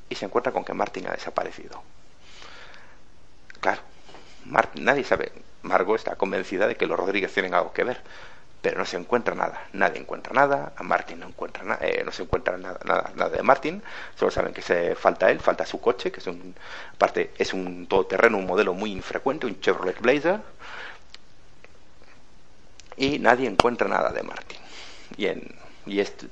y 0.08 0.14
se 0.14 0.24
encuentra 0.24 0.52
con 0.52 0.64
que 0.64 0.72
Martin 0.72 1.08
ha 1.08 1.10
desaparecido. 1.10 1.82
Claro, 3.58 3.80
nadie 4.76 5.02
sabe. 5.02 5.32
Margo 5.62 5.96
está 5.96 6.14
convencida 6.14 6.68
de 6.68 6.76
que 6.76 6.86
los 6.86 6.96
Rodríguez 6.96 7.34
tienen 7.34 7.54
algo 7.54 7.72
que 7.72 7.82
ver, 7.82 8.00
pero 8.62 8.78
no 8.78 8.84
se 8.84 8.96
encuentra 8.98 9.34
nada. 9.34 9.66
Nadie 9.72 9.98
encuentra 9.98 10.32
nada. 10.32 10.74
A 10.76 10.84
Martin 10.84 11.18
no 11.18 11.26
encuentra 11.26 11.64
nada. 11.64 11.84
Eh, 11.84 12.04
no 12.04 12.12
se 12.12 12.22
encuentra 12.22 12.56
nada, 12.56 13.28
de 13.28 13.42
Martin. 13.42 13.82
Solo 14.14 14.30
saben 14.30 14.54
que 14.54 14.62
se 14.62 14.94
falta 14.94 15.28
él, 15.28 15.40
falta 15.40 15.66
su 15.66 15.80
coche, 15.80 16.12
que 16.12 16.20
es 16.20 16.26
un 16.28 16.54
parte 16.96 17.32
es 17.36 17.52
un 17.52 17.88
todoterreno, 17.88 18.38
un 18.38 18.46
modelo 18.46 18.74
muy 18.74 18.92
infrecuente, 18.92 19.46
un 19.46 19.58
Chevrolet 19.60 20.00
Blazer. 20.00 20.40
Y 22.96 23.18
nadie 23.18 23.48
encuentra 23.48 23.88
nada 23.88 24.12
de 24.12 24.22
Martin. 24.22 24.58
Y 25.16 25.26
en 25.26 25.63
y, 25.86 26.00
este, 26.00 26.28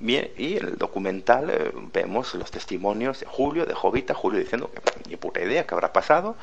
el 0.00 0.76
documental 0.78 1.50
eh, 1.50 1.72
vemos 1.92 2.34
los 2.34 2.50
testimonios 2.50 3.20
de 3.20 3.26
Julio, 3.26 3.66
de 3.66 3.74
Jovita, 3.74 4.14
Julio 4.14 4.40
diciendo 4.40 4.70
que 4.70 5.08
ni 5.08 5.16
puta 5.16 5.40
idea 5.40 5.66
que 5.66 5.74
habrá 5.74 5.92
pasado, 5.92 6.36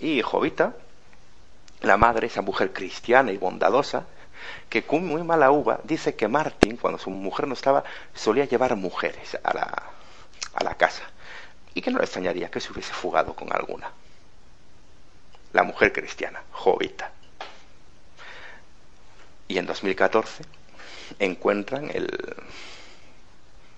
y 0.00 0.22
Jovita, 0.22 0.74
la 1.82 1.96
madre, 1.96 2.26
esa 2.26 2.42
mujer 2.42 2.72
cristiana 2.72 3.32
y 3.32 3.36
bondadosa, 3.36 4.06
que 4.68 4.84
con 4.84 5.06
muy 5.06 5.22
mala 5.22 5.50
uva 5.50 5.80
dice 5.84 6.14
que 6.14 6.28
Martín, 6.28 6.76
cuando 6.76 6.98
su 6.98 7.10
mujer 7.10 7.46
no 7.46 7.54
estaba, 7.54 7.84
solía 8.14 8.44
llevar 8.44 8.76
mujeres 8.76 9.38
a 9.42 9.54
la, 9.54 9.82
a 10.54 10.64
la 10.64 10.74
casa, 10.74 11.02
y 11.74 11.82
que 11.82 11.90
no 11.90 11.98
le 11.98 12.04
extrañaría 12.04 12.50
que 12.50 12.60
se 12.60 12.72
hubiese 12.72 12.92
fugado 12.92 13.34
con 13.34 13.52
alguna. 13.52 13.90
La 15.52 15.62
mujer 15.62 15.92
cristiana, 15.92 16.42
Jovita. 16.52 17.10
Y 19.48 19.56
en 19.56 19.66
2014 19.66 20.44
encuentran 21.18 21.90
el 21.92 22.08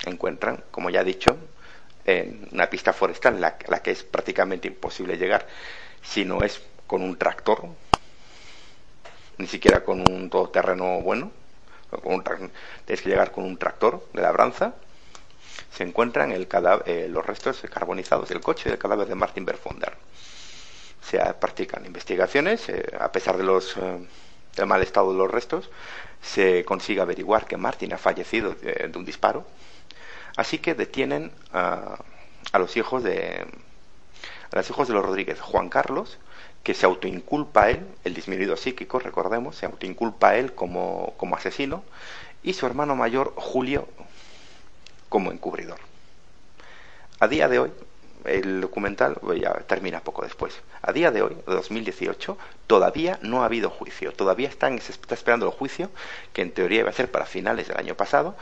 encuentran, 0.07 0.65
como 0.71 0.91
ya 0.91 1.03
he 1.03 1.05
dicho, 1.05 1.37
en 2.05 2.49
una 2.53 2.71
pista 2.71 2.93
forestal 2.93 3.41
la, 3.41 3.59
la 3.69 3.83
que 3.83 3.91
es 3.91 4.03
prácticamente 4.03 4.69
imposible 4.69 5.19
llegar 5.19 5.47
si 6.03 6.25
no 6.25 6.43
es 6.43 6.63
con 6.87 7.03
un 7.03 7.17
tractor, 7.17 7.67
ni 9.39 9.47
siquiera 9.47 9.85
con 9.85 10.01
un 10.11 10.31
todoterreno 10.31 11.01
bueno, 11.01 11.31
con 11.91 12.23
tienes 12.23 13.03
que 13.03 13.09
llegar 13.09 13.33
con 13.33 13.45
un 13.45 13.57
tractor 13.57 14.07
de 14.13 14.23
labranza, 14.23 14.75
se 15.73 15.85
encuentran 15.85 16.33
el 16.33 16.49
eh, 16.87 17.09
los 17.09 17.25
restos 17.25 17.63
carbonizados 17.73 18.29
del 18.29 18.41
coche 18.41 18.65
y 18.67 18.71
del 18.71 18.79
cadáver 18.79 19.09
de 19.09 19.15
Martin 19.15 19.45
Berfonder. 19.45 19.97
Se 21.03 21.19
practican 21.35 21.85
investigaciones, 21.87 22.69
eh, 22.69 22.85
a 22.99 23.11
pesar 23.11 23.37
de 23.37 23.45
los, 23.45 23.77
eh, 23.77 24.07
del 24.61 24.69
mal 24.69 24.83
estado 24.83 25.13
de 25.13 25.19
los 25.19 25.31
restos, 25.31 25.71
se 26.23 26.65
consigue 26.65 27.01
averiguar 27.01 27.47
que 27.47 27.57
Martin 27.57 27.93
ha 27.95 27.99
fallecido 27.99 28.55
de, 28.55 28.91
un 28.95 29.05
disparo. 29.05 29.45
Así 30.37 30.59
que 30.59 30.75
detienen 30.75 31.33
a, 31.53 31.99
los 32.59 32.77
hijos 32.77 33.03
de 33.03 33.47
a 34.53 34.57
los 34.57 34.69
hijos 34.69 34.89
de 34.89 34.95
los 34.95 35.05
Rodríguez, 35.05 35.41
Juan 35.41 35.69
Carlos, 35.69 36.19
que 36.63 36.75
se 36.75 36.85
autoinculpa 36.85 37.65
a 37.65 37.71
él, 37.71 37.87
el 38.05 38.15
disminuido 38.15 38.57
psíquico, 38.57 38.99
recordemos, 38.99 39.57
se 39.57 39.67
autoinculpa 39.67 40.31
a 40.31 40.37
él 40.37 40.55
como, 40.55 41.15
como 41.17 41.37
asesino, 41.37 41.85
y 42.43 42.55
su 42.55 42.67
hermano 42.67 42.97
mayor, 42.97 43.33
Julio, 43.37 43.89
como 45.09 45.31
encubridor. 45.31 45.79
A 47.21 47.29
día 47.29 47.49
de 47.49 47.61
hoy, 47.61 47.73
el 48.25 48.61
documental 48.61 49.19
ya 49.41 49.53
termina 49.67 50.01
poco 50.01 50.23
después. 50.23 50.61
A 50.83 50.93
día 50.93 51.11
de 51.11 51.23
hoy, 51.23 51.37
2018, 51.47 52.37
todavía 52.67 53.19
no 53.23 53.43
ha 53.43 53.47
habido 53.47 53.71
juicio. 53.71 54.13
Todavía 54.13 54.49
están, 54.49 54.81
se 54.81 54.93
está 54.93 55.15
esperando 55.15 55.47
el 55.47 55.53
juicio, 55.53 55.91
que 56.33 56.43
en 56.43 56.53
teoría 56.53 56.81
iba 56.81 56.91
a 56.91 56.95
ser 56.95 57.11
para 57.11 57.27
finales 57.27 57.69
del 57.69 57.77
año 57.77 57.95
pasado. 57.95 58.37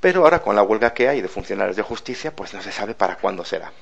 Pero 0.00 0.22
ahora, 0.22 0.42
con 0.42 0.56
la 0.56 0.62
huelga 0.62 0.92
que 0.92 1.08
hay 1.08 1.20
de 1.20 1.28
funcionarios 1.28 1.76
de 1.76 1.82
justicia, 1.82 2.34
pues 2.34 2.52
no 2.52 2.62
se 2.62 2.72
sabe 2.72 2.94
para 2.94 3.16
cuándo 3.16 3.44
será. 3.44 3.72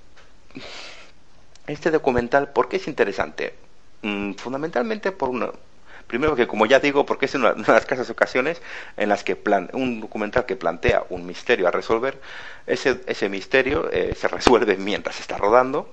Este 1.66 1.90
documental, 1.90 2.52
¿por 2.52 2.68
qué 2.68 2.76
es 2.76 2.88
interesante? 2.88 3.54
Mm, 4.02 4.34
fundamentalmente 4.34 5.12
por 5.12 5.28
una, 5.28 5.50
Primero 6.12 6.36
que, 6.36 6.46
como 6.46 6.66
ya 6.66 6.78
digo, 6.78 7.06
porque 7.06 7.24
es 7.24 7.34
una, 7.36 7.54
de 7.54 7.72
las 7.72 7.86
casas 7.86 8.10
ocasiones 8.10 8.60
en 8.98 9.08
las 9.08 9.24
que 9.24 9.34
plan, 9.34 9.70
un 9.72 10.02
documental 10.02 10.44
que 10.44 10.56
plantea 10.56 11.04
un 11.08 11.24
misterio 11.24 11.66
a 11.66 11.70
resolver, 11.70 12.20
ese, 12.66 13.00
ese 13.06 13.30
misterio 13.30 13.90
eh, 13.90 14.14
se 14.14 14.28
resuelve 14.28 14.76
mientras 14.76 15.20
está 15.20 15.38
rodando 15.38 15.90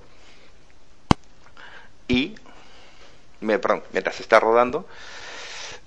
y, 2.06 2.34
me, 3.40 3.58
perdón, 3.58 3.82
mientras 3.92 4.20
está 4.20 4.38
rodando 4.38 4.86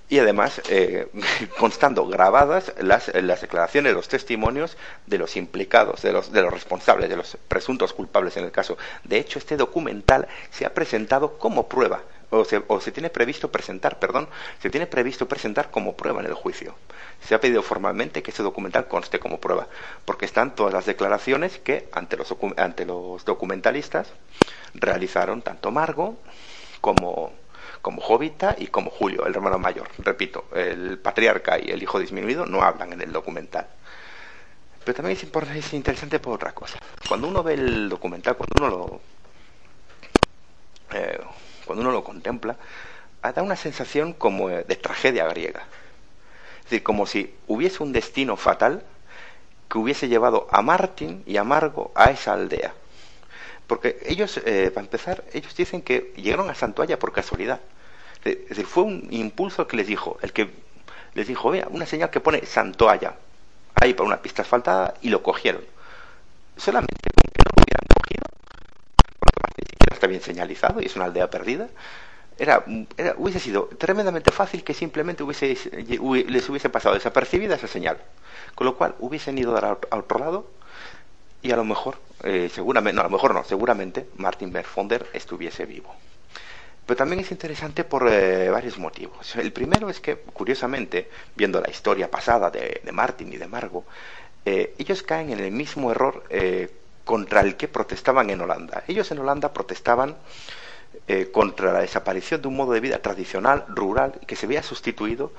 y 0.10 0.18
además 0.18 0.64
eh, 0.68 1.10
constando 1.60 2.08
grabadas 2.08 2.74
las, 2.82 3.14
las, 3.14 3.42
declaraciones, 3.42 3.94
los 3.94 4.08
testimonios 4.08 4.78
de 5.06 5.20
los 5.20 5.36
implicados, 5.36 6.02
de 6.02 6.12
los, 6.12 6.32
de 6.32 6.42
los 6.42 6.52
responsables, 6.52 7.08
de 7.08 7.18
los 7.18 7.38
presuntos 7.48 7.94
culpables 7.94 8.36
en 8.38 8.46
el 8.46 8.52
caso. 8.52 8.80
De 9.04 9.20
hecho, 9.20 9.38
este 9.38 9.58
documental 9.58 10.28
se 10.50 10.66
ha 10.66 10.74
presentado 10.74 11.38
como 11.38 11.70
prueba 11.70 12.02
o 12.34 12.80
se, 12.82 12.92
tiene 12.92 13.10
previsto 13.10 13.52
presentar, 13.52 14.00
perdón, 14.00 14.28
se 14.60 14.70
tiene 14.70 14.88
previsto 14.88 15.28
presentar 15.28 15.70
como 15.70 15.96
prueba 15.96 16.22
en 16.22 16.26
el 16.26 16.34
juicio. 16.34 16.76
Se 17.22 17.36
ha 17.36 17.40
pedido 17.40 17.62
formalmente 17.62 18.24
que 18.24 18.32
ese 18.32 18.44
documental 18.44 18.88
conste 18.88 19.20
como 19.20 19.40
prueba, 19.40 19.68
porque 20.06 20.26
están 20.26 20.56
todas 20.56 20.74
las 20.74 20.86
declaraciones 20.86 21.60
que 21.60 21.88
ante 21.92 22.18
los, 22.18 22.36
ante 22.58 22.86
los 22.86 23.24
documentalistas 23.26 24.12
realizaron 24.74 25.42
tanto 25.42 25.72
Margo 25.72 26.18
como, 26.82 27.32
como 27.82 28.02
Jovita 28.02 28.56
y 28.58 28.68
como 28.68 28.90
Julio, 28.90 29.26
el 29.28 29.36
hermano 29.36 29.60
mayor. 29.60 29.90
Repito, 30.00 30.46
el 30.56 30.98
patriarca 30.98 31.60
y 31.60 31.70
el 31.70 31.84
hijo 31.84 32.00
disminuido 32.00 32.46
no 32.46 32.64
hablan 32.64 32.94
en 32.94 33.02
el 33.02 33.12
documental. 33.12 33.68
Pero 34.84 34.96
también 34.96 35.16
es, 35.16 35.24
importante, 35.24 35.60
es 35.60 35.74
interesante 35.74 36.20
por 36.20 36.34
otra 36.34 36.52
cosa. 36.52 36.80
Cuando 37.08 37.28
uno 37.28 37.44
ve 37.44 37.54
el 37.54 37.88
documental, 37.88 38.36
cuando 38.36 38.54
uno 38.60 38.70
lo, 38.70 39.02
eh, 40.94 41.20
cuando 41.66 41.82
uno 41.82 41.92
lo 41.92 42.04
contempla, 42.04 42.58
da 43.22 43.42
una 43.42 43.56
sensación 43.56 44.14
como 44.14 44.50
de 44.50 44.76
tragedia 44.76 45.26
griega. 45.28 45.64
Es 46.60 46.64
decir, 46.66 46.84
como 46.84 47.06
si 47.06 47.34
hubiese 47.48 47.84
un 47.84 47.94
destino 47.94 48.36
fatal 48.36 48.84
que 49.70 49.78
hubiese 49.78 50.08
llevado 50.08 50.48
a 50.52 50.62
Martín 50.62 51.24
y 51.26 51.38
a 51.38 51.44
Margo 51.44 51.92
a 51.96 52.12
esa 52.12 52.34
aldea. 52.34 52.74
Porque 53.68 53.98
ellos, 54.06 54.40
eh, 54.46 54.72
para 54.74 54.86
empezar, 54.86 55.24
ellos 55.34 55.56
dicen 55.56 55.82
que 55.82 56.14
llegaron 56.18 56.50
a 56.50 56.56
Santualla 56.56 57.00
por 57.00 57.14
casualidad. 57.14 57.60
Es 58.24 58.50
decir, 58.50 58.66
fue 58.66 58.84
un 58.84 59.08
impulso 59.12 59.68
que 59.68 59.78
les 59.78 59.88
dijo, 59.88 60.18
el 60.22 60.32
que 60.32 60.50
les 61.14 61.28
dijo, 61.28 61.50
vea, 61.50 61.68
una 61.70 61.86
señal 61.86 62.10
que 62.10 62.20
pone 62.20 62.46
Santualla, 62.46 63.16
ahí 63.76 63.94
para 63.94 64.08
una 64.08 64.22
pista 64.22 64.42
asfaltada, 64.42 64.94
y 65.02 65.10
lo 65.10 65.24
cogieron. 65.24 65.64
Solamente 66.56 66.96
que 67.04 67.44
no 67.44 67.52
hubieran 67.56 67.88
cogido, 67.96 68.24
porque 69.20 69.62
ni 69.62 69.70
siquiera 69.70 69.93
está 70.04 70.08
bien 70.10 70.22
señalizado 70.22 70.82
y 70.82 70.86
es 70.86 70.98
una 70.98 71.06
aldea 71.06 71.30
perdida, 71.30 71.70
era, 72.38 72.66
hubiese 73.16 73.40
sido 73.40 73.70
tremendamente 73.78 74.32
fácil 74.32 74.62
que 74.62 74.74
simplemente 74.74 75.24
hubiese, 75.24 75.56
les 76.28 76.50
hubiese 76.50 76.70
pasado 76.70 76.96
desapercibida 76.96 77.56
esa 77.56 77.68
señal. 77.68 77.98
Con 78.54 78.66
lo 78.66 78.76
cual 78.76 78.96
hubiesen 79.00 79.38
ido 79.38 79.56
a 79.56 79.78
otro 79.92 80.20
lado 80.20 80.52
y 81.42 81.52
a 81.52 81.56
lo 81.56 81.64
mejor, 81.64 81.96
eh, 82.24 82.50
seguramente, 82.54 82.96
no, 82.96 83.02
a 83.02 83.06
lo 83.06 83.12
mejor 83.12 83.34
no, 83.34 83.46
seguramente 83.46 84.10
Martin 84.18 84.52
Berfonder 84.52 85.08
estuviese 85.14 85.66
vivo. 85.66 85.96
Pero 86.86 86.98
también 86.98 87.22
es 87.22 87.32
interesante 87.32 87.86
por 87.86 88.06
eh, 88.12 88.50
varios 88.50 88.78
motivos. 88.78 89.38
El 89.38 89.54
primero 89.54 89.90
es 89.90 90.02
que, 90.02 90.18
curiosamente, 90.18 91.10
viendo 91.34 91.62
la 91.62 91.70
historia 91.70 92.12
pasada 92.12 92.50
de, 92.50 92.82
Martin 92.92 93.32
y 93.32 93.38
de 93.38 93.48
Margo, 93.48 93.86
eh, 94.44 94.76
ellos 94.78 95.02
caen 95.02 95.32
en 95.32 95.40
el 95.40 95.52
mismo 95.52 95.92
error 95.92 96.26
contra 97.06 97.42
el 97.42 97.56
que 97.56 97.68
protestaban 97.68 98.30
en 98.30 98.42
Holanda. 98.42 98.84
Ellos 98.88 99.12
en 99.12 99.20
Holanda 99.20 99.54
protestaban 99.54 100.16
eh, 101.08 101.32
contra 101.32 101.74
la 101.74 101.80
desaparición 101.80 102.42
de 102.42 102.48
un 102.48 102.56
modo 102.56 102.74
de 102.74 102.80
vida 102.80 103.00
tradicional, 103.00 103.66
rural, 103.68 104.20
que 104.26 104.36
se 104.36 104.48
veía 104.48 104.64
sustituido 104.64 105.32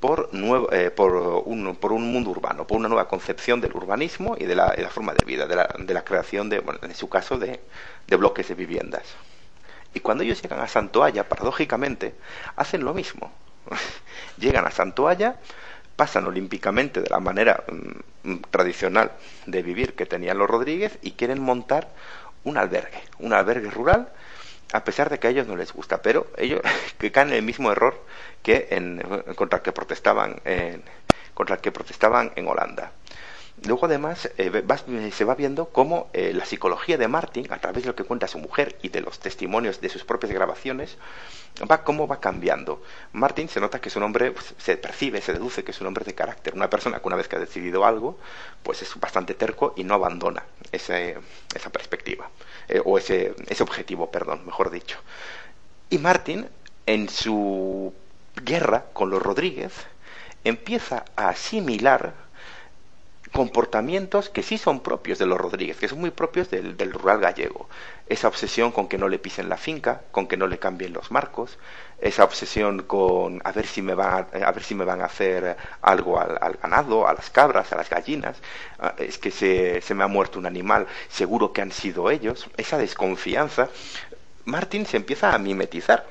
por, 0.00 0.32
nuevo, 0.34 0.70
eh, 0.72 0.90
por, 0.90 1.14
un, 1.14 1.76
por, 1.76 1.92
un, 1.92 2.12
mundo 2.12 2.30
urbano, 2.30 2.66
por 2.66 2.78
una 2.78 2.88
nueva 2.88 3.08
concepción 3.08 3.60
del 3.60 3.74
urbanismo 3.74 4.36
y 4.38 4.44
de 4.44 4.54
la, 4.54 4.68
de 4.70 4.82
la 4.82 4.90
forma 4.90 5.14
de 5.14 5.24
vida, 5.24 5.46
de 5.46 5.56
la, 5.56 5.74
de 5.78 5.94
la 5.94 6.04
creación, 6.04 6.48
de, 6.48 6.60
bueno, 6.60 6.80
en 6.82 6.94
su 6.94 7.08
caso, 7.08 7.38
de, 7.38 7.60
de, 8.06 8.16
bloques 8.16 8.48
de 8.48 8.54
viviendas. 8.54 9.02
Y 9.94 10.00
cuando 10.00 10.24
ellos 10.24 10.42
llegan 10.42 10.60
a 10.60 10.68
Santoalla, 10.68 11.28
paradójicamente, 11.28 12.14
hacen 12.56 12.84
lo 12.84 12.94
mismo. 12.94 13.32
llegan 14.38 14.66
a 14.66 14.70
Santoalla, 14.70 15.36
pasan 15.98 16.26
olímpicamente 16.26 17.02
de 17.02 17.10
la 17.10 17.18
manera 17.18 17.64
mmm, 18.22 18.36
tradicional 18.52 19.10
de 19.46 19.62
vivir 19.62 19.96
que 19.96 20.06
tenían 20.06 20.38
los 20.38 20.48
Rodríguez 20.48 20.96
y 21.02 21.10
quieren 21.12 21.42
montar 21.42 21.88
un 22.44 22.56
albergue, 22.56 23.02
un 23.18 23.32
albergue 23.32 23.68
rural 23.68 24.08
a 24.72 24.84
pesar 24.84 25.10
de 25.10 25.18
que 25.18 25.26
a 25.26 25.30
ellos 25.30 25.48
no 25.48 25.56
les 25.56 25.72
gusta, 25.72 26.00
pero 26.00 26.28
ellos 26.36 26.60
que 26.98 27.10
caen 27.10 27.30
en 27.30 27.34
el 27.34 27.42
mismo 27.42 27.72
error 27.72 28.00
que 28.44 28.68
en, 28.70 29.02
contra 29.34 29.58
el 29.58 29.62
que 29.64 29.72
protestaban 29.72 30.40
en, 30.44 30.84
contra 31.34 31.56
el 31.56 31.60
que 31.60 31.72
protestaban 31.72 32.30
en 32.36 32.46
Holanda. 32.46 32.92
Luego 33.66 33.86
además 33.86 34.30
eh, 34.38 34.50
va, 34.50 34.78
se 34.78 35.24
va 35.24 35.34
viendo 35.34 35.66
cómo 35.70 36.08
eh, 36.12 36.32
la 36.32 36.44
psicología 36.44 36.96
de 36.96 37.08
Martin, 37.08 37.52
a 37.52 37.58
través 37.58 37.82
de 37.82 37.88
lo 37.88 37.96
que 37.96 38.04
cuenta 38.04 38.28
su 38.28 38.38
mujer 38.38 38.78
y 38.82 38.88
de 38.88 39.00
los 39.00 39.18
testimonios 39.18 39.80
de 39.80 39.88
sus 39.88 40.04
propias 40.04 40.32
grabaciones, 40.32 40.96
va 41.68 41.82
cómo 41.82 42.06
va 42.06 42.20
cambiando. 42.20 42.82
Martin 43.12 43.48
se 43.48 43.60
nota 43.60 43.80
que 43.80 43.88
es 43.88 43.96
un 43.96 44.04
hombre, 44.04 44.30
pues, 44.30 44.54
se 44.58 44.76
percibe, 44.76 45.20
se 45.20 45.32
deduce 45.32 45.64
que 45.64 45.72
es 45.72 45.80
un 45.80 45.88
hombre 45.88 46.04
de 46.04 46.14
carácter, 46.14 46.54
una 46.54 46.70
persona 46.70 47.00
que 47.00 47.08
una 47.08 47.16
vez 47.16 47.26
que 47.26 47.36
ha 47.36 47.40
decidido 47.40 47.84
algo, 47.84 48.18
pues 48.62 48.82
es 48.82 48.98
bastante 49.00 49.34
terco 49.34 49.74
y 49.76 49.84
no 49.84 49.94
abandona 49.94 50.44
ese, 50.70 51.18
esa 51.54 51.70
perspectiva, 51.70 52.30
eh, 52.68 52.80
o 52.84 52.98
ese, 52.98 53.34
ese 53.48 53.62
objetivo, 53.62 54.10
perdón, 54.10 54.46
mejor 54.46 54.70
dicho. 54.70 54.98
Y 55.90 55.98
Martin, 55.98 56.48
en 56.86 57.08
su 57.08 57.92
guerra 58.36 58.84
con 58.92 59.10
los 59.10 59.22
Rodríguez, 59.22 59.72
empieza 60.44 61.04
a 61.16 61.30
asimilar 61.30 62.27
comportamientos 63.32 64.30
que 64.30 64.42
sí 64.42 64.58
son 64.58 64.80
propios 64.80 65.18
de 65.18 65.26
los 65.26 65.38
Rodríguez, 65.38 65.76
que 65.76 65.88
son 65.88 66.00
muy 66.00 66.10
propios 66.10 66.50
del, 66.50 66.76
del, 66.76 66.92
rural 66.92 67.20
gallego. 67.20 67.68
Esa 68.08 68.28
obsesión 68.28 68.72
con 68.72 68.88
que 68.88 68.98
no 68.98 69.08
le 69.08 69.18
pisen 69.18 69.48
la 69.48 69.56
finca, 69.56 70.02
con 70.10 70.26
que 70.26 70.36
no 70.36 70.46
le 70.46 70.58
cambien 70.58 70.92
los 70.92 71.10
marcos, 71.10 71.58
esa 72.00 72.24
obsesión 72.24 72.82
con 72.84 73.40
a 73.44 73.52
ver 73.52 73.66
si 73.66 73.82
me 73.82 73.94
van 73.94 74.28
a, 74.32 74.46
a 74.46 74.52
ver 74.52 74.62
si 74.62 74.74
me 74.74 74.84
van 74.84 75.00
a 75.00 75.06
hacer 75.06 75.56
algo 75.82 76.20
al, 76.20 76.38
al, 76.40 76.54
ganado, 76.54 77.08
a 77.08 77.14
las 77.14 77.30
cabras, 77.30 77.72
a 77.72 77.76
las 77.76 77.90
gallinas, 77.90 78.38
ah, 78.78 78.94
es 78.98 79.18
que 79.18 79.30
se, 79.30 79.80
se 79.80 79.94
me 79.94 80.04
ha 80.04 80.08
muerto 80.08 80.38
un 80.38 80.46
animal, 80.46 80.86
seguro 81.08 81.52
que 81.52 81.62
han 81.62 81.72
sido 81.72 82.10
ellos, 82.10 82.48
esa 82.56 82.78
desconfianza, 82.78 83.68
Martín 84.44 84.86
se 84.86 84.96
empieza 84.96 85.34
a 85.34 85.38
mimetizar 85.38 86.06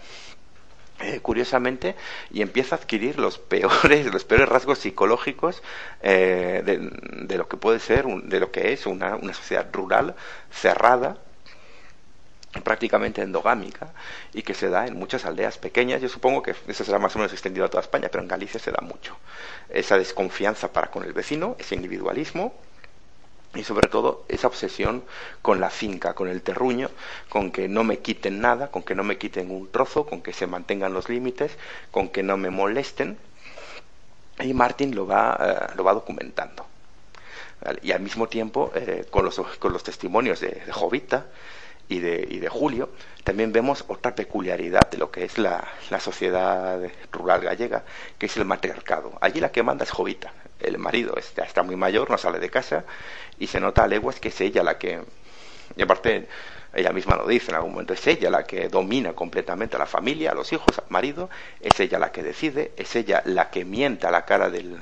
eh, 1.00 1.20
curiosamente 1.22 1.96
y 2.32 2.42
empieza 2.42 2.76
a 2.76 2.80
adquirir 2.80 3.20
los 3.20 3.38
peores 3.54 4.06
los 4.08 4.26
peores 4.26 4.50
rasgos 4.50 4.80
psicológicos 4.80 5.62
eh, 6.02 6.64
de, 6.66 7.38
lo 7.38 7.48
que 7.48 7.58
puede 7.58 7.80
ser 7.80 8.06
un, 8.06 8.30
de 8.30 8.40
lo 8.40 8.52
que 8.52 8.74
es 8.74 8.86
una, 8.86 9.16
una 9.16 9.34
sociedad 9.34 9.68
rural 9.72 10.16
cerrada 10.52 11.18
prácticamente 12.64 13.22
endogámica 13.22 13.94
y 14.34 14.42
que 14.42 14.54
se 14.54 14.70
da 14.70 14.88
en 14.88 14.98
muchas 14.98 15.26
aldeas 15.26 15.58
pequeñas. 15.58 16.02
Yo 16.02 16.10
supongo 16.10 16.42
que 16.42 16.56
eso 16.68 16.84
será 16.84 17.00
más 17.00 17.16
o 17.16 17.20
menos 17.20 17.34
extendido 17.34 17.66
a 17.66 17.70
toda 17.70 17.82
España, 17.82 18.10
pero 18.12 18.24
en 18.24 18.28
Galicia 18.28 18.60
se 18.60 18.72
da 18.72 18.82
mucho. 18.82 19.18
Esa 19.70 19.98
desconfianza 19.98 20.72
para 20.72 20.90
con 20.90 21.04
el 21.04 21.14
vecino, 21.14 21.56
ese 21.60 21.76
individualismo, 21.76 22.54
y 23.58 23.64
sobre 23.64 23.90
todo 23.90 24.24
esa 24.28 24.48
obsesión 24.48 25.04
con 25.42 25.60
la 25.60 25.72
finca, 25.72 26.14
con 26.14 26.28
el 26.28 26.44
terruño, 26.44 26.92
con 27.28 27.52
que 27.52 27.68
no 27.68 27.84
me 27.84 28.00
quiten 28.00 28.40
nada, 28.40 28.70
con 28.70 28.84
que 28.84 28.94
no 28.94 29.04
me 29.04 29.18
quiten 29.18 29.50
un 29.50 29.72
trozo, 29.72 30.06
con 30.06 30.22
que 30.22 30.32
se 30.32 30.46
mantengan 30.46 30.94
los 30.94 31.10
límites, 31.10 31.58
con 31.90 32.10
que 32.10 32.22
no 32.22 32.38
me 32.38 32.52
molesten. 32.52 33.18
Y 34.40 34.54
Martin 34.54 34.96
lo 34.96 35.08
va, 35.08 35.38
eh, 35.40 35.74
lo 35.76 35.84
va 35.84 35.94
documentando. 35.94 36.68
Y 37.82 37.92
al 37.92 38.02
mismo 38.02 38.28
tiempo, 38.28 38.72
eh, 38.76 39.08
con, 39.10 39.26
los, 39.26 39.40
con 39.58 39.74
los 39.74 39.84
testimonios 39.84 40.40
de, 40.40 40.50
de 40.50 40.72
Jovita 40.72 41.26
y 41.90 42.00
de, 42.00 42.28
y 42.30 42.38
de, 42.38 42.50
Julio, 42.50 42.92
también 43.24 43.52
vemos 43.52 43.84
otra 43.88 44.14
peculiaridad 44.14 44.88
de 44.92 45.00
lo 45.00 45.10
que 45.10 45.24
es 45.26 45.40
la, 45.40 45.68
la 45.90 46.00
sociedad 46.00 46.80
rural 47.12 47.42
gallega, 47.42 47.84
que 48.20 48.28
es 48.28 48.38
el 48.38 48.46
matriarcado. 48.46 49.18
Allí 49.20 49.40
la 49.40 49.52
que 49.52 49.64
manda 49.64 49.84
es 49.84 49.90
Jovita, 49.90 50.32
el 50.60 50.78
marido 50.78 51.16
está, 51.18 51.44
está 51.44 51.64
muy 51.64 51.76
mayor, 51.76 52.10
no 52.10 52.18
sale 52.18 52.40
de 52.40 52.50
casa 52.50 52.86
y 53.40 53.48
se 53.48 53.60
nota 53.60 53.84
a 53.84 53.88
leguas 53.88 54.20
que 54.20 54.30
es 54.30 54.42
ella 54.42 54.64
la 54.64 54.78
que, 54.78 55.02
y 55.76 55.82
aparte 55.82 56.28
ella 56.74 56.92
misma 56.92 57.16
lo 57.16 57.28
dice 57.28 57.52
en 57.52 57.56
algún 57.56 57.72
momento, 57.72 57.94
es 57.94 58.06
ella 58.08 58.30
la 58.30 58.44
que 58.44 58.70
domina 58.70 59.14
completamente 59.14 59.76
a 59.76 59.80
la 59.80 59.86
familia, 59.86 60.32
a 60.32 60.36
los 60.36 60.52
hijos, 60.54 60.78
al 60.78 60.86
marido, 60.90 61.30
es 61.60 61.80
ella 61.80 62.00
la 62.00 62.12
que 62.12 62.24
decide, 62.24 62.72
es 62.78 62.96
ella 62.96 63.22
la 63.26 63.50
que 63.50 63.66
mienta 63.66 64.12
la 64.12 64.26
cara 64.26 64.50
del, 64.50 64.80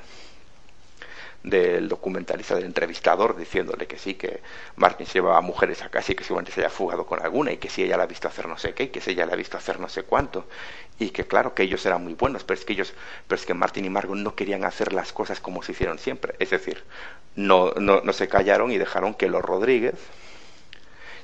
del 1.46 1.88
documentalista, 1.88 2.56
del 2.56 2.66
entrevistador, 2.66 3.38
diciéndole 3.38 3.86
que 3.86 4.00
sí, 4.00 4.16
que 4.16 4.42
Martin 4.76 5.06
llevaba 5.06 5.40
mujeres 5.42 5.84
a 5.84 5.90
casa 5.90 6.12
y 6.12 6.16
que 6.16 6.24
seguramente 6.24 6.52
se 6.52 6.62
haya 6.62 6.72
fugado 6.72 7.06
con 7.06 7.22
alguna 7.22 7.52
y 7.52 7.58
que 7.58 7.70
si 7.70 7.84
ella 7.84 7.98
la 7.98 8.04
ha 8.04 8.08
visto 8.08 8.28
hacer 8.28 8.48
no 8.48 8.58
sé 8.58 8.74
qué 8.74 8.84
y 8.84 8.88
que 8.88 9.00
si 9.00 9.12
ella 9.12 9.28
la 9.28 9.34
ha 9.34 9.36
visto 9.36 9.56
hacer 9.56 9.80
no 9.80 9.88
sé 9.88 10.04
cuánto. 10.04 10.46
Y 10.98 11.12
que 11.12 11.26
claro 11.28 11.54
que 11.54 11.64
ellos 11.64 11.86
eran 11.86 12.04
muy 12.04 12.16
buenos, 12.16 12.44
pero 12.44 12.60
es 12.60 12.66
que 12.66 12.74
ellos, 12.74 12.94
pero 13.28 13.40
es 13.40 13.46
que 13.46 13.54
Martin 13.54 13.86
y 13.86 13.90
Margot 13.90 14.18
no 14.18 14.36
querían 14.36 14.64
hacer 14.64 14.92
las 14.92 15.14
cosas 15.14 15.40
como 15.40 15.62
se 15.62 15.74
hicieron 15.74 16.00
siempre, 16.00 16.34
es 16.40 16.50
decir, 16.50 16.84
no, 17.36 17.72
no, 17.74 18.02
no 18.02 18.14
se 18.14 18.28
callaron 18.28 18.72
y 18.72 18.78
dejaron 18.80 19.14
que 19.14 19.30
los 19.30 19.44
Rodríguez 19.44 19.96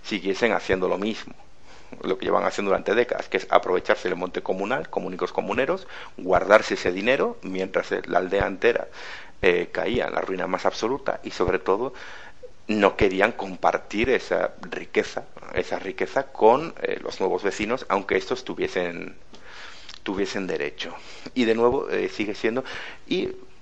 siguiesen 0.03 0.53
haciendo 0.53 0.87
lo 0.87 0.97
mismo 0.97 1.33
lo 2.03 2.17
que 2.17 2.25
llevan 2.25 2.45
haciendo 2.45 2.69
durante 2.69 2.95
décadas, 2.95 3.27
que 3.27 3.35
es 3.35 3.47
aprovecharse 3.49 4.07
del 4.07 4.17
monte 4.17 4.41
comunal, 4.41 4.89
comunicos 4.89 5.33
comuneros, 5.33 5.87
guardarse 6.15 6.75
ese 6.75 6.93
dinero 6.93 7.37
mientras 7.41 7.91
la 8.07 8.19
aldea 8.19 8.47
entera 8.47 8.87
eh, 9.41 9.69
caía 9.71 10.07
en 10.07 10.13
la 10.13 10.21
ruina 10.21 10.47
más 10.47 10.65
absoluta 10.65 11.19
y 11.23 11.31
sobre 11.31 11.59
todo 11.59 11.93
no 12.67 12.95
querían 12.95 13.31
compartir 13.33 14.09
esa 14.09 14.53
riqueza, 14.61 15.25
esa 15.53 15.79
riqueza 15.79 16.31
con 16.31 16.73
eh, 16.81 16.99
los 17.01 17.19
nuevos 17.19 17.43
vecinos, 17.43 17.85
aunque 17.89 18.17
estos 18.17 18.43
tuviesen 18.45 19.17
tuviesen 20.03 20.47
derecho. 20.47 20.95
Y 21.33 21.45
de 21.45 21.55
nuevo 21.55 21.89
eh, 21.89 22.09
sigue 22.09 22.33
siendo 22.33 22.63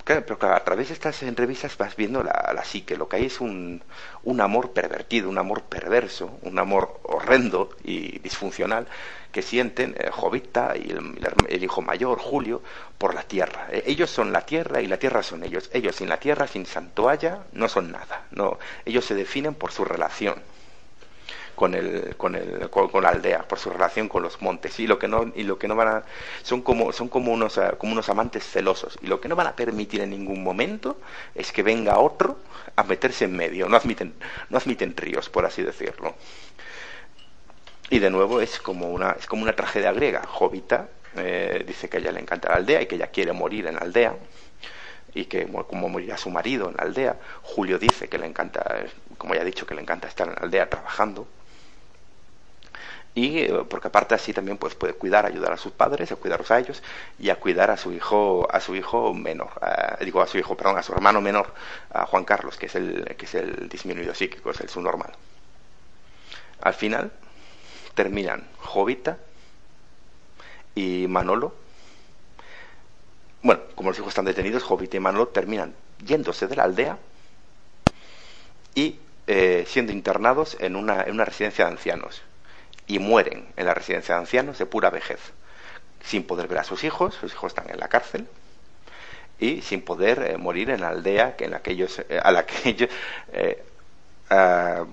pero 0.10 0.40
claro, 0.40 0.56
a 0.56 0.64
través 0.64 0.88
de 0.88 0.96
estas 0.96 1.22
entrevistas 1.22 1.78
vas 1.78 1.96
viendo 1.96 2.24
la, 2.24 2.52
la 2.56 2.64
psique. 2.64 2.98
Lo 2.98 3.08
que 3.08 3.18
hay 3.18 3.26
es 3.26 3.40
un, 3.40 3.84
un 4.24 4.42
amor 4.42 4.72
pervertido, 4.72 5.30
un 5.30 5.38
amor 5.38 5.64
perverso, 5.64 6.40
un 6.42 6.58
amor 6.58 7.00
horrendo 7.04 7.70
y 7.84 8.18
disfuncional 8.20 8.88
que 9.32 9.44
sienten 9.44 9.96
eh, 10.00 10.10
Jovita 10.12 10.76
y 10.76 10.90
el, 10.90 11.64
hijo 11.64 11.84
mayor, 11.84 12.18
Julio, 12.18 12.64
por 12.98 13.14
la 13.14 13.22
tierra. 13.22 13.68
Eh, 13.72 13.84
ellos 13.86 14.10
son 14.10 14.34
la 14.34 14.42
tierra 14.42 14.82
y 14.82 14.88
la 14.88 14.98
tierra 14.98 15.22
son 15.22 15.44
ellos. 15.44 15.70
Ellos 15.74 15.96
sin 15.96 16.10
la 16.10 16.18
tierra, 16.18 16.48
sin 16.48 16.66
Santoalla, 16.66 17.44
no 17.54 17.70
son 17.70 17.92
nada. 17.92 18.26
No, 18.32 18.58
ellos 18.86 19.06
se 19.06 19.14
definen 19.14 19.54
por 19.54 19.72
su 19.72 19.86
relación 19.86 20.42
con 21.60 21.76
el, 21.76 22.16
con, 22.16 22.36
el, 22.36 22.70
con, 22.70 23.04
la 23.04 23.10
aldea, 23.10 23.46
por 23.46 23.60
su 23.60 23.70
relación 23.70 24.08
con 24.08 24.24
los 24.24 24.42
montes. 24.42 24.80
Y 24.80 24.88
lo 24.88 24.98
que 24.98 25.10
no, 25.10 25.30
y 25.36 25.44
lo 25.44 25.60
que 25.60 25.68
no 25.68 25.76
van 25.76 25.90
a, 25.90 26.04
son 26.42 26.62
como, 26.62 26.94
son 26.94 27.10
como 27.10 27.34
unos, 27.34 27.58
eh, 27.58 27.72
como 27.78 27.92
unos 27.92 28.08
amantes 28.08 28.46
celosos. 28.46 28.98
Y 29.02 29.08
lo 29.08 29.20
que 29.20 29.28
no 29.28 29.36
van 29.36 29.48
a 29.48 29.58
permitir 29.58 30.00
en 30.00 30.12
ningún 30.12 30.42
momento 30.42 31.02
es 31.36 31.52
que 31.52 31.62
venga 31.62 32.00
otro 32.00 32.38
a 32.78 32.84
meterse 32.84 33.26
en 33.26 33.36
medio. 33.36 33.68
No 33.68 33.76
admiten, 33.76 34.14
no 34.50 34.58
admiten 34.58 34.96
tríos, 34.96 35.28
por 35.28 35.46
así 35.46 35.62
decirlo. 35.62 36.16
Y 37.90 38.00
de 38.00 38.10
nuevo 38.10 38.40
es 38.40 38.58
como 38.62 38.90
una, 38.90 39.12
es 39.20 39.26
como 39.26 39.44
una 39.44 39.54
tragedia 39.54 39.92
griega. 39.92 40.26
Jovita 40.26 40.88
eh, 41.18 41.66
dice 41.68 41.90
que 41.90 41.98
a 41.98 42.00
ella 42.00 42.14
le 42.14 42.22
encanta 42.22 42.48
la 42.48 42.56
aldea 42.56 42.82
y 42.82 42.86
que 42.86 42.96
ella 42.96 43.08
quiere 43.08 43.34
morir 43.34 43.68
en 43.68 43.76
la 43.76 43.82
aldea 43.82 44.16
y 45.14 45.26
que 45.26 45.46
como 45.46 45.90
morirá 45.90 46.16
su 46.16 46.30
marido 46.30 46.70
en 46.70 46.78
la 46.78 46.84
aldea. 46.84 47.18
Julio 47.42 47.78
dice 47.78 48.08
que 48.08 48.18
le 48.18 48.28
encanta, 48.28 48.86
como 49.18 49.36
ya 49.36 49.42
he 49.42 49.46
dicho, 49.46 49.66
que 49.66 49.76
le 49.76 49.82
encanta 49.82 50.08
estar 50.08 50.26
en 50.26 50.36
la 50.36 50.42
aldea 50.42 50.70
trabajando 50.70 51.28
y 53.16 53.40
eh, 53.40 53.66
porque 53.68 53.88
aparte 53.88 54.16
así 54.16 54.34
también 54.34 54.58
pues 54.58 54.76
puede 54.76 54.94
cuidar, 54.94 55.26
ayudar 55.26 55.52
a 55.54 55.58
sus 55.58 55.72
padres, 55.72 56.12
a 56.12 56.16
cuidarlos 56.16 56.52
a 56.52 56.60
ellos 56.60 56.84
y 57.18 57.30
a 57.30 57.36
cuidar 57.36 57.72
a 57.72 57.78
su 57.78 57.92
hijo, 57.92 58.48
a 58.52 58.60
su 58.60 58.76
hijo 58.76 59.14
menor, 59.14 59.50
digo 60.02 60.22
a 60.22 60.28
su 60.28 60.38
hijo, 60.38 60.56
perdón, 60.56 60.78
a 60.78 60.84
su 60.84 60.94
hermano 60.94 61.22
menor, 61.22 61.54
a 61.92 62.06
Juan 62.06 62.24
Carlos, 62.24 62.58
que 62.58 62.68
es 62.68 62.76
el 62.76 63.16
que 63.18 63.26
es 63.26 63.36
el 63.36 63.68
disminuido 63.68 64.14
psíquico, 64.14 64.52
es 64.52 64.62
el 64.62 64.70
subnormal. 64.70 65.12
Al 66.62 66.74
final 66.74 67.12
terminan 67.96 68.48
Jovita 68.60 69.18
y 70.76 71.08
Manolo. 71.08 71.54
Bueno, 73.42 73.62
como 73.76 73.90
los 73.90 73.98
hijos 73.98 74.10
están 74.10 74.26
detenidos, 74.26 74.64
Jovita 74.64 74.98
y 74.98 75.00
Manolo 75.00 75.30
terminan 75.30 75.74
yéndose 76.06 76.48
de 76.48 76.56
la 76.56 76.64
aldea 76.64 76.98
y 78.76 79.00
eh, 79.28 79.66
siendo 79.68 79.92
internados 79.92 80.58
en 80.60 80.76
una, 80.76 81.04
en 81.04 81.14
una 81.14 81.26
residencia 81.26 81.66
de 81.66 81.72
ancianos 81.72 82.22
y 82.90 82.98
mueren 82.98 83.48
en 83.56 83.68
la 83.68 83.76
residencia 83.76 84.16
de 84.16 84.22
ancianos 84.22 84.58
de 84.58 84.66
pura 84.66 84.90
vejez, 84.90 85.20
sin 86.04 86.24
poder 86.24 86.48
ver 86.48 86.58
a 86.58 86.64
sus 86.64 86.84
hijos, 86.84 87.14
sus 87.14 87.32
hijos 87.32 87.52
están 87.52 87.70
en 87.70 87.80
la 87.80 87.88
cárcel, 87.88 88.28
y 89.40 89.62
sin 89.62 89.84
poder 89.84 90.20
eh, 90.24 90.38
morir 90.38 90.72
en 90.72 90.82
la 90.82 90.90
aldea 90.90 91.36
que 91.36 91.46
en 91.46 91.52
la 91.52 91.62
que 91.62 91.72
eh, 91.72 92.20
a 92.22 92.46
ellos, 92.66 92.90
eh, 93.32 93.64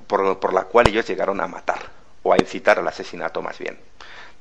por, 0.06 0.52
la 0.52 0.64
cual 0.64 0.88
ellos 0.88 1.09
llegaron 1.09 1.40
a 1.40 1.46
matar, 1.46 1.80
o 2.22 2.35
a 2.35 2.37
incitar 2.37 2.78
al 2.78 2.87
asesinato 2.87 3.40
más 3.40 3.59
bien. 3.59 3.78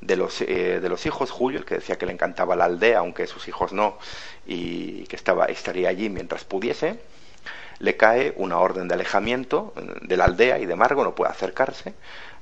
De 0.02 0.16
los, 0.16 0.40
de 0.40 0.88
los 0.90 1.06
hijos, 1.06 1.30
Julio, 1.30 1.60
el 1.60 1.64
que 1.64 1.76
decía 1.76 1.96
que 1.96 2.04
le 2.04 2.12
encantaba 2.12 2.54
la 2.54 2.66
aldea, 2.66 2.98
aunque 2.98 3.26
sus 3.26 3.48
hijos 3.48 3.72
no, 3.72 3.98
y 4.46 5.04
que 5.04 5.16
estaba, 5.16 5.46
estaría 5.46 5.88
allí 5.88 6.10
mientras 6.10 6.44
pudiese, 6.44 7.00
le 7.78 7.96
cae 7.96 8.34
una 8.36 8.58
orden 8.58 8.88
de 8.88 8.94
alejamiento 8.94 9.72
de 10.02 10.16
la 10.18 10.24
aldea 10.24 10.58
y 10.58 10.66
de 10.66 10.76
Margo, 10.76 11.02
no 11.02 11.14
puede 11.14 11.30
acercarse, 11.30 11.94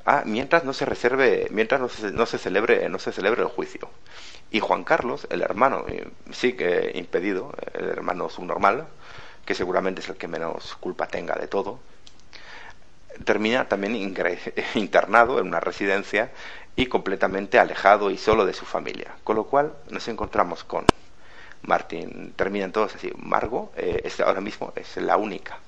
Ah, 0.06 0.22
mientras 0.26 0.64
no 0.64 0.74
se 0.74 0.84
reserve, 0.84 1.48
mientras 1.50 1.80
no 1.80 1.88
se, 1.88 2.12
no 2.12 2.26
se, 2.26 2.38
celebre, 2.38 2.88
no 2.90 2.98
se 2.98 3.10
celebre 3.12 3.42
el 3.42 3.48
juicio. 3.48 3.88
Y 4.50 4.60
Juan 4.60 4.84
Carlos, 4.84 5.26
el 5.30 5.40
hermano, 5.42 5.86
eh, 5.88 6.08
sí 6.30 6.52
que 6.54 6.92
impedido, 6.94 7.54
el 7.72 7.86
hermano 7.88 8.28
subnormal, 8.28 8.86
que 9.46 9.54
seguramente 9.54 10.00
es 10.02 10.08
el 10.10 10.16
que 10.16 10.28
menos 10.28 10.76
culpa 10.76 11.06
tenga 11.06 11.34
de 11.36 11.48
todo, 11.48 11.80
termina 13.24 13.68
también 13.68 13.96
internado 14.74 15.40
en 15.40 15.46
una 15.48 15.60
residencia 15.60 16.32
y 16.76 16.86
completamente 16.86 17.58
alejado 17.58 18.10
y 18.10 18.18
solo 18.18 18.44
de 18.46 18.52
su 18.52 18.66
familia. 18.66 19.16
Con 19.24 19.36
lo 19.36 19.44
cual 19.44 19.74
nos 19.90 20.06
encontramos 20.08 20.64
con 20.64 20.84
Martín, 21.62 22.34
terminan 22.36 22.72
todos 22.72 22.94
así. 22.94 23.10
Margo 23.16 23.72
eh, 23.76 24.10
ahora 24.24 24.40
mismo 24.42 24.72
es 24.76 24.96
la 24.98 25.16
única 25.16 25.58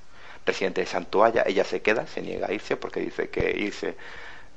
residente 0.46 0.80
de 0.80 0.86
Santoalla, 0.86 1.42
ella 1.46 1.64
se 1.64 1.82
queda, 1.82 2.06
se 2.06 2.22
niega 2.22 2.46
a 2.46 2.52
irse 2.52 2.76
porque 2.76 3.00
dice 3.00 3.28
que 3.28 3.50
irse 3.50 3.96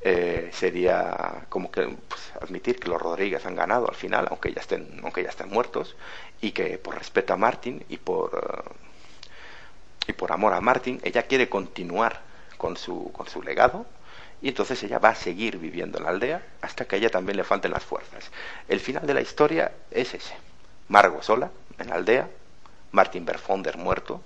eh, 0.01 0.49
sería 0.53 1.45
como 1.49 1.71
que 1.71 1.81
pues, 2.07 2.31
admitir 2.41 2.79
que 2.79 2.87
los 2.87 3.01
Rodríguez 3.01 3.45
han 3.45 3.55
ganado 3.55 3.89
al 3.89 3.95
final, 3.95 4.27
aunque 4.29 4.53
ya 4.53 4.61
estén, 4.61 4.99
aunque 5.03 5.23
ya 5.23 5.29
estén 5.29 5.49
muertos, 5.49 5.95
y 6.41 6.51
que 6.51 6.77
por 6.77 6.95
respeto 6.97 7.33
a 7.33 7.37
Martín 7.37 7.83
y 7.89 7.97
por 7.97 8.63
eh, 8.67 8.89
y 10.09 10.13
por 10.13 10.31
amor 10.31 10.53
a 10.53 10.61
Martín, 10.61 10.99
ella 11.03 11.23
quiere 11.23 11.49
continuar 11.49 12.21
con 12.57 12.77
su, 12.77 13.11
con 13.11 13.27
su 13.27 13.43
legado 13.43 13.85
y 14.41 14.49
entonces 14.49 14.81
ella 14.83 14.97
va 14.97 15.09
a 15.09 15.15
seguir 15.15 15.59
viviendo 15.59 15.99
en 15.99 16.05
la 16.05 16.09
aldea 16.09 16.43
hasta 16.61 16.85
que 16.85 16.95
a 16.95 16.99
ella 16.99 17.09
también 17.09 17.37
le 17.37 17.43
falten 17.43 17.71
las 17.71 17.83
fuerzas. 17.83 18.31
El 18.67 18.79
final 18.79 19.05
de 19.05 19.13
la 19.13 19.21
historia 19.21 19.71
es 19.91 20.13
ese. 20.15 20.33
Margo 20.87 21.21
sola, 21.21 21.51
en 21.77 21.89
la 21.89 21.95
aldea, 21.95 22.27
Martín 22.91 23.23
Berfonder 23.23 23.77
muerto, 23.77 24.23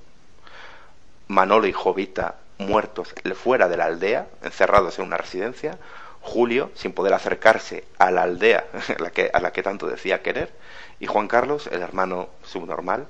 Manolo 1.27 1.67
y 1.67 1.73
Jovita 1.73 2.35
muertos 2.57 3.13
fuera 3.35 3.67
de 3.67 3.77
la 3.77 3.85
aldea, 3.85 4.27
encerrados 4.41 4.99
en 4.99 5.05
una 5.05 5.17
residencia, 5.17 5.77
Julio 6.21 6.71
sin 6.73 6.93
poder 6.93 7.13
acercarse 7.13 7.83
a 7.97 8.09
la 8.09 8.23
aldea 8.23 8.65
a 8.73 8.93
la 9.01 9.11
que, 9.11 9.29
a 9.33 9.39
la 9.41 9.51
que 9.51 9.63
tanto 9.63 9.87
decía 9.87 10.21
querer, 10.21 10.53
y 10.99 11.05
Juan 11.05 11.27
Carlos, 11.27 11.67
el 11.67 11.81
hermano 11.81 12.29
subnormal, 12.43 13.07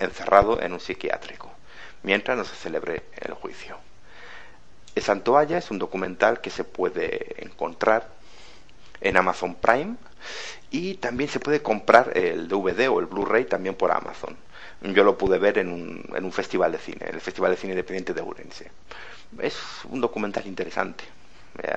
encerrado 0.00 0.60
en 0.60 0.72
un 0.72 0.80
psiquiátrico, 0.80 1.50
mientras 2.02 2.36
no 2.36 2.44
se 2.44 2.56
celebre 2.56 3.04
el 3.16 3.34
juicio. 3.34 3.78
Santoalla 4.96 5.58
es 5.58 5.70
un 5.70 5.78
documental 5.78 6.40
que 6.40 6.50
se 6.50 6.64
puede 6.64 7.44
encontrar 7.44 8.08
en 9.00 9.16
Amazon 9.16 9.54
Prime 9.54 9.96
y 10.70 10.94
también 10.94 11.30
se 11.30 11.38
puede 11.38 11.62
comprar 11.62 12.16
el 12.16 12.48
DVD 12.48 12.88
o 12.88 12.98
el 12.98 13.06
Blu-ray 13.06 13.44
también 13.44 13.74
por 13.74 13.92
Amazon 13.92 14.36
yo 14.80 15.04
lo 15.04 15.16
pude 15.18 15.38
ver 15.38 15.58
en 15.58 15.68
un, 15.70 16.04
en 16.14 16.24
un 16.24 16.32
festival 16.32 16.72
de 16.72 16.78
cine, 16.78 17.06
el 17.10 17.20
Festival 17.20 17.50
de 17.50 17.56
Cine 17.56 17.72
Independiente 17.72 18.14
de 18.14 18.20
Ourense. 18.20 18.72
Es 19.40 19.56
un 19.84 20.00
documental 20.00 20.46
interesante. 20.46 21.04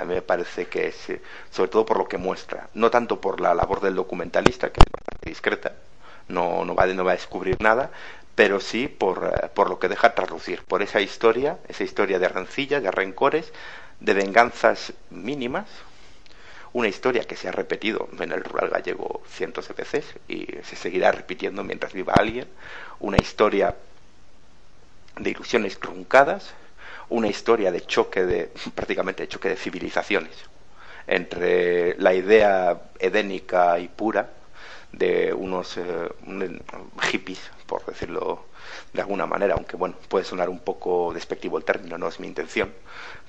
Mí 0.05 0.13
me 0.15 0.21
parece 0.21 0.67
que 0.67 0.87
es, 0.87 1.09
eh, 1.09 1.21
sobre 1.49 1.69
todo 1.69 1.85
por 1.85 1.97
lo 1.97 2.07
que 2.07 2.17
muestra, 2.17 2.69
no 2.73 2.89
tanto 2.91 3.21
por 3.21 3.39
la 3.39 3.53
labor 3.53 3.79
del 3.81 3.95
documentalista, 3.95 4.71
que 4.73 4.81
es 4.81 4.87
bastante 4.91 5.29
discreta, 5.29 5.75
no, 6.27 6.65
no, 6.65 6.75
va, 6.75 6.85
no 6.87 7.05
va 7.05 7.11
a 7.11 7.15
descubrir 7.15 7.55
nada, 7.61 7.91
pero 8.35 8.59
sí 8.59 8.87
por, 8.89 9.31
eh, 9.41 9.49
por 9.49 9.69
lo 9.69 9.79
que 9.79 9.87
deja 9.87 10.13
traslucir, 10.15 10.63
por 10.65 10.81
esa 10.81 10.99
historia, 11.01 11.59
esa 11.67 11.83
historia 11.83 12.19
de 12.19 12.27
rencillas, 12.27 12.83
de 12.83 12.91
rencores, 12.91 13.53
de 14.01 14.13
venganzas 14.13 14.93
mínimas, 15.09 15.69
una 16.73 16.87
historia 16.87 17.23
que 17.23 17.35
se 17.35 17.49
ha 17.49 17.51
repetido 17.51 18.07
en 18.19 18.31
el 18.31 18.43
rural 18.43 18.69
gallego 18.69 19.23
cientos 19.27 19.67
de 19.67 19.73
veces 19.73 20.05
y 20.27 20.45
se 20.63 20.75
seguirá 20.75 21.11
repitiendo 21.11 21.63
mientras 21.63 21.93
viva 21.93 22.13
alguien, 22.13 22.47
una 22.99 23.17
historia 23.17 23.75
de 25.17 25.29
ilusiones 25.29 25.79
truncadas, 25.79 26.53
una 27.09 27.27
historia 27.27 27.71
de 27.71 27.81
choque 27.81 28.25
de 28.25 28.51
prácticamente 28.75 29.23
de 29.23 29.27
choque 29.27 29.49
de 29.49 29.55
civilizaciones 29.55 30.35
entre 31.07 31.97
la 31.97 32.13
idea 32.13 32.79
edénica 32.99 33.79
y 33.79 33.87
pura 33.87 34.29
de 34.91 35.33
unos 35.33 35.77
eh, 35.77 36.09
hippies, 37.11 37.39
por 37.69 37.85
decirlo 37.85 38.45
de 38.91 39.01
alguna 39.01 39.27
manera, 39.27 39.53
aunque 39.53 39.77
bueno, 39.77 39.95
puede 40.09 40.25
sonar 40.25 40.49
un 40.49 40.59
poco 40.59 41.13
despectivo 41.13 41.59
el 41.59 41.63
término, 41.63 41.99
no 41.99 42.07
es 42.07 42.19
mi 42.19 42.25
intención, 42.25 42.73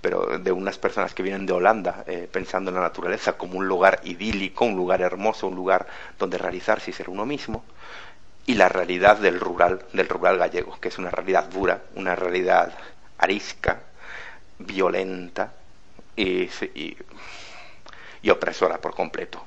pero 0.01 0.39
de 0.39 0.51
unas 0.51 0.79
personas 0.79 1.13
que 1.13 1.23
vienen 1.23 1.45
de 1.45 1.53
Holanda 1.53 2.05
eh, 2.07 2.27
pensando 2.33 2.71
en 2.71 2.77
la 2.77 2.81
naturaleza 2.81 3.35
como 3.35 3.59
un 3.59 3.69
lugar 3.69 4.01
idílico, 4.05 4.65
un 4.65 4.77
lugar 4.77 5.03
hermoso, 5.03 5.47
un 5.47 5.57
lugar 5.57 5.87
donde 6.19 6.39
realizarse 6.39 6.91
y 6.91 6.95
ser 6.95 7.11
uno 7.11 7.27
mismo, 7.27 7.65
y 8.47 8.55
la 8.55 8.71
realidad 8.71 9.19
del 9.19 9.39
rural, 9.39 9.85
del 9.93 10.09
rural 10.09 10.39
gallego, 10.39 10.81
que 10.81 10.89
es 10.89 10.99
una 10.99 11.11
realidad 11.11 11.45
dura, 11.45 11.83
una 11.95 12.17
realidad 12.17 12.73
arisca, 13.19 13.83
violenta 14.59 15.53
y, 16.17 16.45
y, 16.75 16.97
y 18.23 18.31
opresora 18.31 18.79
por 18.79 18.95
completo. 18.95 19.45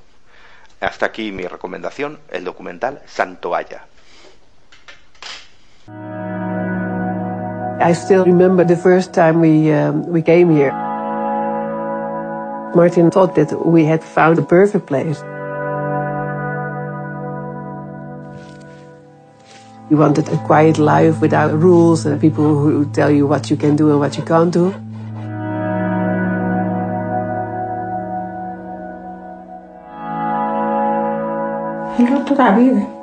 Hasta 0.79 1.08
aquí 1.08 1.32
mi 1.32 1.47
recomendación, 1.47 2.19
el 2.29 2.43
documental 2.43 3.01
Santoalla. 3.08 3.88
I 5.88 7.93
still 7.93 8.26
remember 8.26 8.63
the 8.63 8.78
first 8.78 9.13
time 9.13 9.41
we, 9.41 9.72
um, 9.72 10.08
we 10.08 10.22
came 10.22 10.50
here. 10.50 10.72
Martin 12.76 13.12
thought 13.12 13.36
that 13.36 13.65
we 13.65 13.86
had 13.86 14.04
found 14.04 14.39
a 14.39 14.41
perfect 14.41 14.88
place. 14.88 15.22
We 19.89 19.98
wanted 19.98 20.30
a 20.30 20.38
quiet 20.46 20.80
life 20.80 21.19
without 21.19 21.54
rules 21.54 22.06
and 22.06 22.19
people 22.19 22.58
who 22.58 22.89
tell 22.91 23.12
you 23.12 23.28
what 23.28 23.50
you 23.50 23.58
can 23.58 23.76
do 23.76 23.91
and 23.91 24.00
what 24.00 24.17
you 24.17 24.24
can't 24.24 24.52
do. 24.52 24.74
Resto 31.98 32.36
de 32.36 32.43
la 32.43 32.56
vida. 32.56 33.02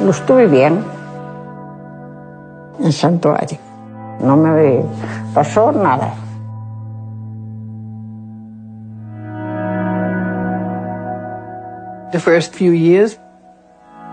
Lo 0.00 0.10
estuve 0.10 0.46
bien 0.46 0.84
en 2.80 2.92
santuario. 2.92 3.58
No 4.20 4.36
me 4.36 4.84
pasó 5.34 5.72
nada. 5.72 6.14
The 12.12 12.20
first 12.20 12.54
few 12.54 12.72
years, 12.72 13.18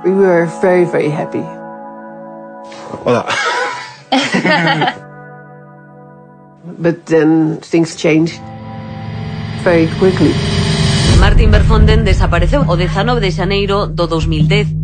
we 0.04 0.12
were 0.12 0.48
very, 0.62 0.86
very 0.86 1.10
happy. 1.10 1.46
Hola. 3.06 3.26
But 6.82 7.06
then 7.06 7.58
things 7.62 7.96
changed 7.96 8.42
very 9.64 9.88
quickly. 10.00 10.34
Martin 11.20 11.52
Verfonden 11.52 12.04
desapareceu 12.04 12.66
o 12.68 12.76
19 12.76 13.20
de 13.22 13.30
xaneiro 13.30 13.86
do 13.86 14.08
2010. 14.08 14.81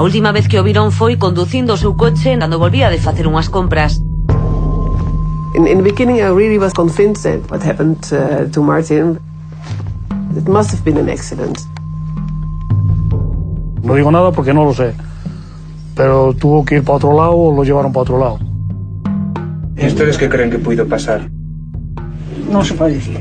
A 0.00 0.02
última 0.02 0.32
vez 0.32 0.48
que 0.48 0.58
o 0.58 0.64
viron 0.64 0.88
foi 0.90 1.20
conducindo 1.20 1.74
o 1.74 1.76
seu 1.76 1.92
coche 1.92 2.32
cando 2.40 2.56
volvía 2.56 2.88
de 2.88 2.96
facer 2.96 3.28
unhas 3.28 3.52
compras. 3.52 4.00
In, 5.52 5.68
in 5.68 5.76
the 5.76 5.84
beginning, 5.84 6.24
I 6.24 6.32
really 6.32 6.56
was 6.56 6.72
convinced 6.72 7.28
that 7.28 7.44
what 7.52 7.60
happened 7.60 8.00
uh, 8.08 8.48
to 8.48 8.64
Martin, 8.64 9.20
it 10.32 10.48
must 10.48 10.72
have 10.72 10.80
been 10.88 10.96
an 10.96 11.12
accident. 11.12 11.68
No 13.84 13.92
digo 13.92 14.08
nada 14.08 14.32
porque 14.32 14.56
no 14.56 14.64
lo 14.64 14.72
sé. 14.72 14.96
Pero 15.92 16.32
tuvo 16.32 16.64
que 16.64 16.76
ir 16.76 16.82
para 16.82 16.96
otro 16.96 17.12
lado 17.12 17.36
o 17.36 17.54
lo 17.54 17.62
llevaron 17.62 17.92
para 17.92 18.00
otro 18.00 18.16
lado. 18.16 18.38
¿Y 19.76 19.84
ustedes 19.84 20.16
qué 20.16 20.30
creen 20.30 20.48
que 20.48 20.56
pudo 20.56 20.88
pasar? 20.88 21.28
No 22.48 22.64
se 22.64 22.72
puede 22.72 22.94
decir. 22.94 23.20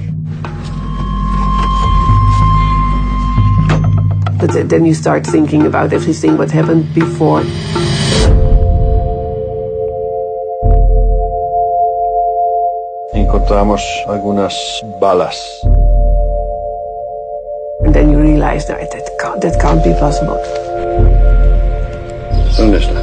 But 4.39 4.69
then 4.69 4.85
you 4.85 4.93
start 4.93 5.27
thinking 5.27 5.65
about 5.65 5.91
everything 5.91 6.37
what 6.37 6.49
happened 6.49 6.93
before. 6.95 7.43
Encontramos 13.13 13.81
algunas 14.07 14.55
balas. 15.01 15.35
And 17.83 17.93
then 17.93 18.09
you 18.09 18.17
realize 18.17 18.65
that 18.67 18.79
that 18.91 19.09
can't, 19.19 19.41
that 19.41 19.59
can't 19.59 19.83
be 19.83 19.93
possible. 19.99 20.39
¿Dónde 22.55 22.77
está? 22.77 22.95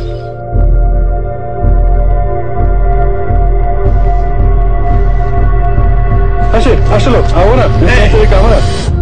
Ah, 6.54 6.60
sí, 6.62 6.70
hazlo, 6.90 7.22
ahora, 7.34 7.68
delante 7.68 8.18
de 8.20 8.26
cámara. 8.26 8.95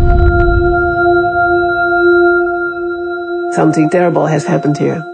Something 3.55 3.89
terrible 3.89 4.27
has 4.27 4.45
happened 4.45 4.79
here. 4.79 5.14